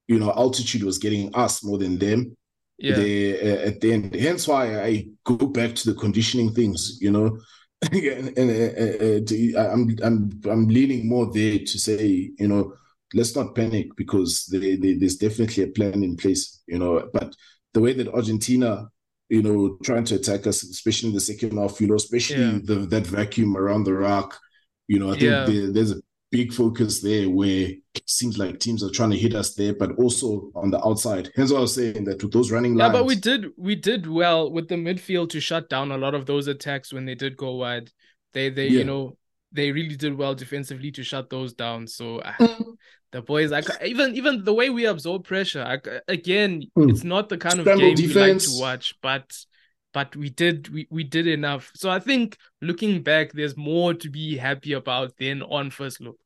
you 0.08 0.18
know 0.18 0.32
altitude 0.32 0.82
was 0.82 0.98
getting 0.98 1.34
us 1.34 1.62
more 1.62 1.78
than 1.78 1.98
them. 1.98 2.36
Yeah. 2.78 2.96
They, 2.96 3.40
uh, 3.40 3.68
at 3.68 3.80
the 3.80 3.92
end, 3.92 4.14
hence 4.14 4.48
why 4.48 4.82
I 4.82 5.06
go 5.24 5.36
back 5.36 5.74
to 5.76 5.92
the 5.92 5.98
conditioning 5.98 6.52
things. 6.52 6.98
You 7.00 7.12
know, 7.12 7.38
and, 7.92 8.36
and 8.36 9.30
uh, 9.54 9.60
uh, 9.60 9.72
I'm 9.72 9.96
I'm 10.02 10.40
I'm 10.50 10.68
leaning 10.68 11.08
more 11.08 11.32
there 11.32 11.58
to 11.58 11.78
say 11.78 12.30
you 12.38 12.48
know 12.48 12.74
let's 13.12 13.36
not 13.36 13.54
panic 13.54 13.94
because 13.96 14.46
they, 14.46 14.74
they, 14.74 14.94
there's 14.94 15.16
definitely 15.16 15.62
a 15.62 15.68
plan 15.68 16.02
in 16.02 16.16
place. 16.16 16.62
You 16.66 16.78
know, 16.80 17.08
but 17.12 17.34
the 17.72 17.80
way 17.80 17.92
that 17.92 18.08
Argentina 18.08 18.88
you 19.28 19.42
know, 19.42 19.78
trying 19.82 20.04
to 20.04 20.16
attack 20.16 20.46
us, 20.46 20.62
especially 20.62 21.08
in 21.08 21.14
the 21.14 21.20
second 21.20 21.56
half, 21.56 21.80
you 21.80 21.86
know, 21.86 21.94
especially 21.94 22.40
yeah. 22.40 22.58
the, 22.62 22.86
that 22.86 23.06
vacuum 23.06 23.56
around 23.56 23.84
the 23.84 23.94
rock. 23.94 24.38
You 24.86 24.98
know, 24.98 25.08
I 25.08 25.12
think 25.12 25.22
yeah. 25.22 25.44
there, 25.44 25.72
there's 25.72 25.92
a 25.92 26.00
big 26.34 26.52
focus 26.52 27.00
there 27.00 27.30
where 27.30 27.68
it 27.94 28.02
seems 28.06 28.38
like 28.38 28.58
teams 28.58 28.82
are 28.82 28.90
trying 28.90 29.12
to 29.12 29.16
hit 29.16 29.36
us 29.36 29.54
there, 29.54 29.72
but 29.72 29.92
also 29.98 30.50
on 30.56 30.68
the 30.68 30.84
outside. 30.84 31.30
Hence 31.36 31.52
what 31.52 31.58
I 31.58 31.60
was 31.60 31.76
saying 31.76 32.02
that 32.06 32.20
with 32.20 32.32
those 32.32 32.50
running 32.50 32.74
lines. 32.74 32.92
Yeah, 32.92 33.00
but 33.00 33.06
we 33.06 33.14
did 33.14 33.46
we 33.56 33.76
did 33.76 34.08
well 34.08 34.50
with 34.50 34.66
the 34.66 34.74
midfield 34.74 35.30
to 35.30 35.40
shut 35.40 35.68
down 35.68 35.92
a 35.92 35.96
lot 35.96 36.12
of 36.12 36.26
those 36.26 36.48
attacks 36.48 36.92
when 36.92 37.04
they 37.04 37.14
did 37.14 37.36
go 37.36 37.54
wide. 37.54 37.92
They 38.32 38.50
they 38.50 38.66
yeah. 38.66 38.78
you 38.78 38.84
know 38.84 39.16
they 39.52 39.70
really 39.70 39.94
did 39.94 40.18
well 40.18 40.34
defensively 40.34 40.90
to 40.90 41.04
shut 41.04 41.30
those 41.30 41.52
down. 41.54 41.86
So 41.86 42.18
mm. 42.18 42.64
the 43.12 43.22
boys, 43.22 43.52
I 43.52 43.62
even 43.84 44.16
even 44.16 44.42
the 44.42 44.54
way 44.54 44.70
we 44.70 44.86
absorb 44.86 45.24
pressure, 45.24 45.62
I, 45.62 45.78
again, 46.08 46.64
mm. 46.76 46.90
it's 46.90 47.04
not 47.04 47.28
the 47.28 47.38
kind 47.38 47.60
Scramble 47.60 47.90
of 47.90 47.96
game 47.96 48.08
defense. 48.08 48.48
we 48.48 48.54
like 48.54 48.56
to 48.56 48.60
watch, 48.60 48.94
but 49.00 49.32
but 49.92 50.16
we 50.16 50.30
did 50.30 50.68
we, 50.74 50.88
we 50.90 51.04
did 51.04 51.28
enough. 51.28 51.70
So 51.76 51.90
I 51.90 52.00
think 52.00 52.36
looking 52.60 53.04
back, 53.04 53.32
there's 53.32 53.56
more 53.56 53.94
to 53.94 54.10
be 54.10 54.36
happy 54.36 54.72
about 54.72 55.16
than 55.16 55.42
on 55.42 55.70
first 55.70 56.00
look. 56.00 56.18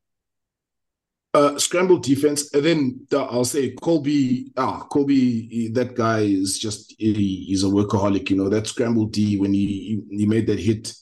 Uh, 1.33 1.59
scramble 1.59 1.99
defense, 1.99 2.51
and 2.55 2.65
then 2.65 3.07
I'll 3.13 3.45
say 3.45 3.75
Kolbe. 3.75 4.51
Ah, 4.57 4.87
Kolbe, 4.91 5.71
that 5.75 5.95
guy 5.95 6.21
is 6.21 6.57
just 6.57 6.95
he, 6.97 7.45
he's 7.47 7.63
a 7.63 7.67
workaholic. 7.67 8.29
You 8.31 8.37
know 8.37 8.49
that 8.49 8.65
scramble 8.67 9.05
D 9.05 9.37
when 9.37 9.53
he 9.53 10.01
he 10.09 10.25
made 10.25 10.47
that 10.47 10.59
hit. 10.59 10.93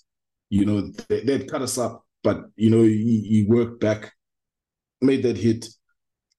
You 0.50 0.66
know 0.66 0.92
they, 1.08 1.22
they'd 1.22 1.50
cut 1.50 1.62
us 1.62 1.78
up 1.78 2.04
but 2.24 2.46
you 2.56 2.70
know 2.70 2.84
he, 2.84 3.22
he 3.30 3.46
worked 3.48 3.80
back, 3.80 4.12
made 5.02 5.24
that 5.24 5.38
hit. 5.38 5.66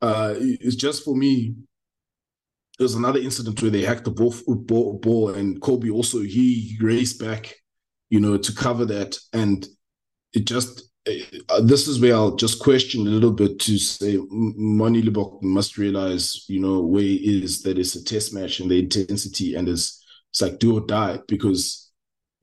uh, 0.02 0.34
it's 0.38 0.76
just 0.76 1.04
for 1.04 1.16
me. 1.16 1.54
There 2.78 2.84
was 2.84 2.94
another 2.94 3.18
incident 3.18 3.60
where 3.60 3.70
they 3.70 3.82
hacked 3.82 4.04
the 4.04 4.10
ball, 4.10 4.34
ball, 4.46 4.98
ball, 4.98 5.30
and 5.30 5.60
Kolbe 5.60 5.90
also 5.92 6.20
he 6.20 6.76
raced 6.80 7.18
back, 7.20 7.54
you 8.10 8.20
know, 8.20 8.36
to 8.38 8.52
cover 8.54 8.84
that, 8.86 9.18
and 9.32 9.66
it 10.32 10.44
just 10.46 10.87
Uh, 11.48 11.60
this 11.60 11.88
is 11.88 12.00
where 12.00 12.14
I'll 12.14 12.36
just 12.36 12.60
question 12.60 13.06
a 13.06 13.10
little 13.10 13.32
bit 13.32 13.58
to 13.60 13.78
say 13.78 14.18
Manie 14.30 15.02
Libbok 15.02 15.42
must 15.42 15.78
realize, 15.78 16.44
you 16.48 16.60
know, 16.60 16.80
where 16.80 17.02
he 17.02 17.42
is 17.42 17.62
that 17.62 17.78
it's 17.78 17.94
a 17.94 18.04
test 18.04 18.34
match 18.34 18.60
and 18.60 18.70
the 18.70 18.78
intensity 18.78 19.54
and 19.54 19.68
it's 19.68 20.04
it's 20.30 20.42
like 20.42 20.58
do 20.58 20.76
or 20.76 20.86
die 20.86 21.18
because 21.26 21.90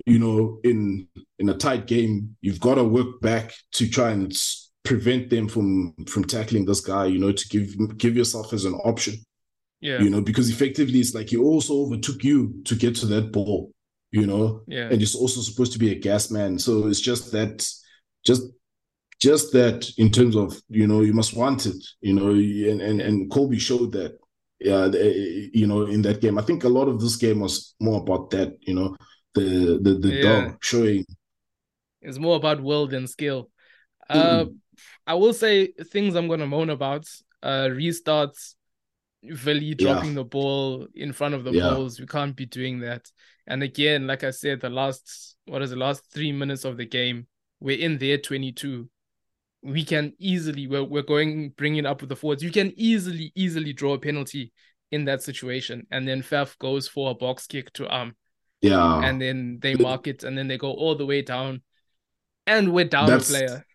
you 0.05 0.17
know 0.17 0.59
in 0.63 1.07
in 1.37 1.49
a 1.49 1.53
tight 1.53 1.85
game 1.85 2.35
you've 2.41 2.59
got 2.59 2.75
to 2.75 2.83
work 2.83 3.21
back 3.21 3.53
to 3.73 3.87
try 3.87 4.11
and 4.11 4.35
prevent 4.83 5.29
them 5.29 5.47
from 5.47 5.93
from 6.07 6.23
tackling 6.23 6.65
this 6.65 6.81
guy 6.81 7.05
you 7.05 7.19
know 7.19 7.31
to 7.31 7.47
give 7.49 7.97
give 7.97 8.15
yourself 8.17 8.53
as 8.53 8.65
an 8.65 8.73
option. 8.73 9.15
Yeah. 9.81 10.01
You 10.01 10.09
know 10.09 10.21
because 10.21 10.49
effectively 10.49 10.99
it's 10.99 11.13
like 11.13 11.29
he 11.29 11.37
also 11.37 11.73
overtook 11.75 12.23
you 12.23 12.61
to 12.65 12.75
get 12.75 12.95
to 12.97 13.05
that 13.07 13.31
ball 13.31 13.71
you 14.15 14.25
know? 14.25 14.61
Yeah. 14.65 14.87
And 14.89 14.99
he's 14.99 15.13
also 15.13 15.41
supposed 15.41 15.73
to 15.73 15.79
be 15.79 15.91
a 15.91 15.99
gas 15.99 16.31
man. 16.31 16.57
So 16.57 16.87
it's 16.87 17.01
just 17.01 17.33
that 17.33 17.67
just 18.25 18.43
just 19.21 19.53
that 19.53 19.89
in 19.97 20.11
terms 20.11 20.35
of 20.35 20.61
you 20.69 20.87
know 20.87 21.01
you 21.01 21.13
must 21.13 21.35
want 21.35 21.65
it 21.65 21.81
you 22.01 22.13
know 22.13 22.29
and 22.29 22.81
and, 22.81 23.01
and 23.01 23.31
Kolbe 23.31 23.59
showed 23.59 23.91
that 23.93 24.17
yeah 24.59 24.87
you 25.53 25.67
know 25.67 25.85
in 25.85 26.01
that 26.01 26.21
game 26.21 26.37
i 26.37 26.41
think 26.41 26.63
a 26.63 26.69
lot 26.69 26.87
of 26.87 27.01
this 27.01 27.17
game 27.17 27.41
was 27.41 27.75
more 27.79 28.01
about 28.01 28.29
that 28.29 28.55
you 28.61 28.73
know 28.73 28.95
the 29.33 29.79
the, 29.81 29.95
the 29.95 30.09
yeah. 30.09 30.21
dog 30.21 30.57
showing 30.61 31.05
it's 32.01 32.17
more 32.17 32.37
about 32.37 32.61
will 32.61 32.87
than 32.87 33.05
skill 33.05 33.49
uh 34.09 34.45
mm. 34.45 34.55
i 35.05 35.13
will 35.13 35.33
say 35.33 35.67
things 35.91 36.15
i'm 36.15 36.29
gonna 36.29 36.47
moan 36.47 36.69
about 36.69 37.05
uh 37.43 37.67
restarts 37.69 38.55
Vili 39.23 39.73
dropping 39.73 40.09
yeah. 40.09 40.15
the 40.15 40.23
ball 40.23 40.87
in 40.93 41.11
front 41.11 41.33
of 41.33 41.43
the 41.43 41.51
yeah. 41.51 41.69
poles. 41.69 41.99
We 41.99 42.05
can't 42.05 42.35
be 42.35 42.45
doing 42.45 42.79
that. 42.81 43.09
And 43.47 43.63
again, 43.63 44.07
like 44.07 44.23
I 44.23 44.31
said, 44.31 44.61
the 44.61 44.69
last 44.69 45.35
what 45.45 45.61
is 45.61 45.71
the 45.71 45.75
last 45.75 46.11
three 46.11 46.31
minutes 46.31 46.65
of 46.65 46.77
the 46.77 46.85
game, 46.85 47.27
we're 47.59 47.79
in 47.79 47.97
there 47.97 48.17
22 48.17 48.89
we 49.65 49.83
can 49.83 50.13
easily 50.19 50.67
we're, 50.67 50.83
we're 50.83 51.01
going 51.01 51.49
bringing 51.57 51.85
up 51.85 52.01
with 52.01 52.09
the 52.09 52.15
forwards. 52.15 52.43
You 52.43 52.51
can 52.51 52.71
easily 52.77 53.31
easily 53.35 53.73
draw 53.73 53.95
a 53.95 53.99
penalty 53.99 54.53
in 54.91 55.05
that 55.05 55.23
situation. 55.23 55.87
And 55.91 56.07
then 56.07 56.21
Faf 56.21 56.57
goes 56.59 56.87
for 56.87 57.11
a 57.11 57.15
box 57.15 57.47
kick 57.47 57.73
to 57.73 57.87
arm 57.87 58.15
yeah. 58.61 59.01
and 59.03 59.19
then 59.19 59.57
they 59.61 59.73
mark 59.75 60.07
it 60.07 60.23
and 60.23 60.37
then 60.37 60.47
they 60.47 60.57
go 60.57 60.71
all 60.71 60.95
the 60.95 61.05
way 61.05 61.23
down. 61.23 61.63
And 62.47 62.73
we're 62.73 62.85
down 62.85 63.07
that's, 63.07 63.29
a 63.29 63.33
player. 63.33 63.65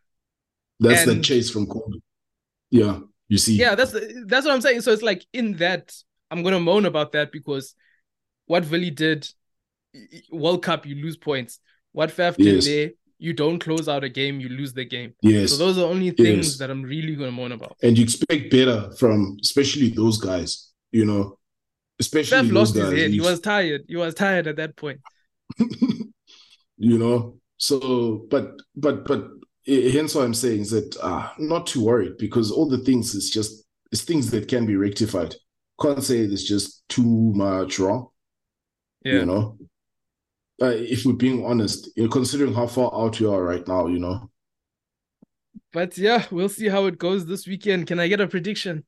that's 0.78 1.02
and, 1.02 1.18
the 1.18 1.22
chase 1.22 1.50
from 1.50 1.66
Kolbe 1.66 2.00
yeah 2.70 3.00
you 3.28 3.36
see. 3.36 3.56
Yeah 3.56 3.74
that's 3.74 3.92
that's 4.26 4.46
what 4.46 4.54
I'm 4.54 4.60
saying. 4.60 4.82
So 4.82 4.92
it's 4.92 5.02
like 5.02 5.26
in 5.32 5.56
that 5.56 5.92
I'm 6.30 6.44
gonna 6.44 6.60
moan 6.60 6.86
about 6.86 7.12
that 7.12 7.32
because 7.32 7.74
what 8.46 8.64
Vili 8.64 8.90
did 8.90 9.28
World 10.30 10.62
Cup 10.62 10.86
you 10.86 10.94
lose 10.94 11.16
points. 11.16 11.58
What 11.90 12.10
Faf 12.10 12.36
yes. 12.38 12.64
did 12.64 12.64
there 12.64 12.90
you 13.20 13.34
don't 13.34 13.58
close 13.58 13.88
out 13.88 14.02
a 14.02 14.08
game, 14.08 14.40
you 14.40 14.48
lose 14.48 14.72
the 14.72 14.84
game. 14.84 15.14
Yes. 15.22 15.50
So 15.50 15.58
those 15.58 15.78
are 15.78 15.84
only 15.84 16.10
things 16.10 16.48
yes. 16.48 16.58
that 16.58 16.70
I'm 16.70 16.82
really 16.82 17.14
going 17.14 17.28
to 17.28 17.36
moan 17.36 17.52
about. 17.52 17.76
And 17.82 17.96
you 17.96 18.04
expect 18.04 18.50
better 18.50 18.90
from 18.98 19.36
especially 19.42 19.90
those 19.90 20.18
guys, 20.18 20.72
you 20.90 21.04
know, 21.04 21.38
especially 22.00 22.38
Steph 22.38 22.50
lost 22.50 22.74
guys. 22.74 22.90
his 22.90 23.00
head. 23.00 23.10
He 23.10 23.20
was 23.20 23.40
tired. 23.40 23.82
He 23.86 23.96
was 23.96 24.14
tired 24.14 24.46
at 24.46 24.56
that 24.56 24.74
point. 24.74 25.00
you 26.78 26.98
know, 26.98 27.36
so 27.58 28.26
but 28.30 28.54
but 28.74 29.04
but 29.04 29.28
hence 29.66 30.14
what 30.14 30.24
I'm 30.24 30.34
saying 30.34 30.62
is 30.62 30.70
that 30.70 30.96
uh, 31.02 31.28
not 31.38 31.66
too 31.66 31.84
worried 31.84 32.16
because 32.18 32.50
all 32.50 32.68
the 32.68 32.78
things 32.78 33.14
is 33.14 33.28
just 33.28 33.64
it's 33.92 34.02
things 34.02 34.30
that 34.30 34.48
can 34.48 34.64
be 34.64 34.76
rectified. 34.76 35.34
Can't 35.80 36.02
say 36.02 36.20
it's 36.20 36.44
just 36.44 36.88
too 36.88 37.32
much 37.34 37.78
wrong. 37.78 38.08
Yeah. 39.04 39.14
You 39.14 39.26
know, 39.26 39.58
uh, 40.62 40.72
if 40.74 41.04
we're 41.04 41.12
being 41.12 41.44
honest, 41.44 41.88
you 41.96 42.04
know, 42.04 42.08
considering 42.08 42.54
how 42.54 42.66
far 42.66 42.92
out 42.94 43.18
you 43.18 43.32
are 43.32 43.42
right 43.42 43.66
now, 43.66 43.86
you 43.86 43.98
know. 43.98 44.30
But 45.72 45.96
yeah, 45.96 46.24
we'll 46.30 46.48
see 46.48 46.68
how 46.68 46.86
it 46.86 46.98
goes 46.98 47.26
this 47.26 47.46
weekend. 47.46 47.86
Can 47.86 48.00
I 48.00 48.08
get 48.08 48.20
a 48.20 48.26
prediction? 48.26 48.84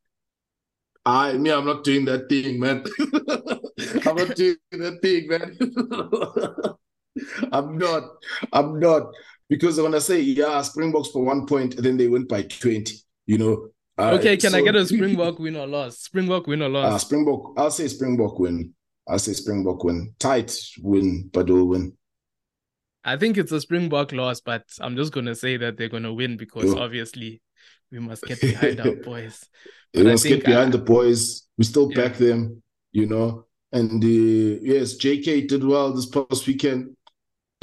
I 1.05 1.33
me, 1.35 1.51
I'm 1.51 1.67
not 1.67 1.85
doing 1.85 2.05
that 2.07 2.29
thing, 2.29 2.61
man. 2.61 2.85
I'm 4.07 4.17
not 4.17 4.37
doing 4.37 4.57
that 4.73 4.99
thing, 5.03 5.29
man. 5.29 5.57
I'm 7.53 7.79
not. 7.79 8.05
I'm 8.53 8.79
not. 8.79 9.13
Because 9.49 9.81
when 9.81 9.95
I 9.95 9.99
say 9.99 10.21
yeah, 10.21 10.63
Springboks 10.63 11.11
for 11.11 11.25
one 11.25 11.47
point, 11.47 11.77
then 11.77 11.97
they 11.97 12.09
went 12.09 12.29
by 12.29 12.43
20, 12.43 12.95
you 13.27 13.39
know. 13.39 13.69
Uh, 13.99 14.13
okay, 14.13 14.37
can 14.37 14.51
so, 14.51 14.59
I 14.59 14.63
get 14.63 14.75
a 14.75 14.87
Springbok 14.87 15.39
win 15.39 15.57
or 15.57 15.67
loss? 15.67 15.99
Springbok 15.99 16.47
win 16.47 16.63
or 16.63 16.69
loss? 16.69 16.95
Uh, 16.95 16.99
Springbok, 16.99 17.55
I'll 17.57 17.71
say 17.71 17.89
Springbok 17.89 18.39
win. 18.39 18.73
I 19.09 19.17
say 19.17 19.33
Springbok 19.33 19.85
win. 19.85 20.15
Tight 20.19 20.57
win, 20.81 21.31
but 21.33 21.47
they'll 21.47 21.65
win. 21.65 21.97
I 23.05 23.17
think 23.17 23.37
it's 23.37 23.53
a 23.53 23.61
Springbok 23.61 24.13
loss, 24.13 24.41
but 24.41 24.65
I'm 24.81 24.97
just 24.97 25.13
gonna 25.13 25.35
say 25.35 25.57
that 25.57 25.77
they're 25.77 25.89
gonna 25.89 26.13
win 26.13 26.37
because 26.37 26.73
obviously 26.75 27.43
we 27.91 27.99
must 27.99 28.23
get 28.25 28.41
behind 28.41 28.81
our 28.81 28.95
boys. 29.05 29.45
we 29.93 30.05
must 30.05 30.25
get 30.25 30.45
behind 30.45 30.69
I, 30.69 30.77
the 30.77 30.79
boys. 30.79 31.47
We 31.59 31.65
still 31.65 31.91
yeah. 31.91 32.03
back 32.09 32.17
them, 32.17 32.63
you 32.93 33.07
know. 33.07 33.47
And 33.73 34.03
uh, 34.03 34.07
yes, 34.07 34.97
JK 34.97 35.49
did 35.49 35.65
well 35.65 35.93
this 35.93 36.07
past 36.07 36.47
weekend, 36.47 36.95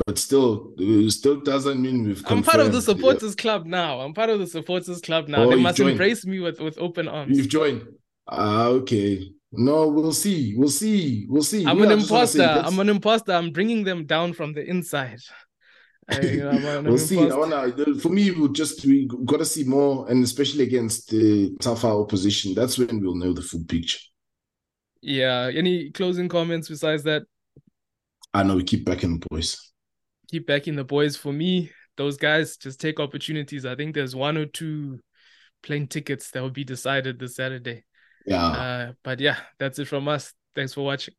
but 0.05 0.17
still, 0.17 0.73
it 0.77 1.11
still 1.11 1.39
doesn't 1.39 1.81
mean 1.81 2.03
we've. 2.03 2.23
I'm 2.27 2.43
part 2.43 2.59
of 2.59 2.73
the 2.73 2.81
supporters 2.81 3.35
yeah. 3.37 3.41
club 3.41 3.65
now. 3.65 4.01
I'm 4.01 4.13
part 4.13 4.29
of 4.29 4.39
the 4.39 4.47
supporters 4.47 4.99
club 5.01 5.27
now. 5.27 5.43
Oh, 5.43 5.49
they 5.49 5.61
must 5.61 5.77
joined. 5.77 5.91
embrace 5.91 6.25
me 6.25 6.39
with 6.39 6.59
with 6.59 6.77
open 6.79 7.07
arms. 7.07 7.37
You've 7.37 7.49
joined. 7.49 7.87
Ah, 8.27 8.65
okay. 8.65 9.31
No, 9.51 9.87
we'll 9.87 10.13
see. 10.13 10.55
We'll 10.55 10.69
see. 10.69 11.25
We'll 11.27 11.43
see. 11.43 11.65
I'm 11.65 11.81
an 11.81 11.91
imposter. 11.91 12.43
I'm 12.43 12.79
an 12.79 12.89
imposter. 12.89 13.33
I'm 13.33 13.51
bringing 13.51 13.83
them 13.83 14.05
down 14.05 14.33
from 14.33 14.53
the 14.53 14.63
inside. 14.63 15.19
I, 16.11 16.81
we'll 16.83 16.97
see. 16.97 17.19
I 17.19 17.35
wanna, 17.35 17.71
for 17.99 18.09
me, 18.09 18.31
we 18.31 18.49
just 18.49 18.83
we 18.85 19.07
got 19.25 19.37
to 19.37 19.45
see 19.45 19.63
more, 19.63 20.09
and 20.09 20.23
especially 20.23 20.63
against 20.63 21.09
the 21.09 21.55
tougher 21.61 21.87
opposition. 21.87 22.53
That's 22.53 22.77
when 22.77 22.99
we'll 22.99 23.15
know 23.15 23.33
the 23.33 23.41
full 23.41 23.63
picture. 23.67 23.99
Yeah. 25.01 25.51
Any 25.53 25.91
closing 25.91 26.29
comments 26.29 26.67
besides 26.67 27.03
that? 27.03 27.23
I 28.33 28.43
know 28.43 28.55
we 28.55 28.63
keep 28.63 28.85
backing 28.85 29.19
the 29.19 29.25
boys. 29.29 29.71
Keep 30.29 30.47
backing 30.47 30.75
the 30.75 30.83
boys. 30.83 31.15
For 31.15 31.33
me, 31.33 31.71
those 31.97 32.17
guys 32.17 32.57
just 32.57 32.79
take 32.79 32.99
opportunities. 32.99 33.65
I 33.65 33.75
think 33.75 33.95
there's 33.95 34.15
one 34.15 34.37
or 34.37 34.45
two 34.45 34.99
plane 35.63 35.87
tickets 35.87 36.31
that 36.31 36.41
will 36.41 36.49
be 36.49 36.63
decided 36.63 37.19
this 37.19 37.35
Saturday. 37.35 37.83
Yeah. 38.25 38.45
Uh, 38.47 38.93
but 39.03 39.19
yeah, 39.19 39.37
that's 39.59 39.79
it 39.79 39.87
from 39.87 40.07
us. 40.07 40.33
Thanks 40.55 40.73
for 40.73 40.81
watching. 40.85 41.18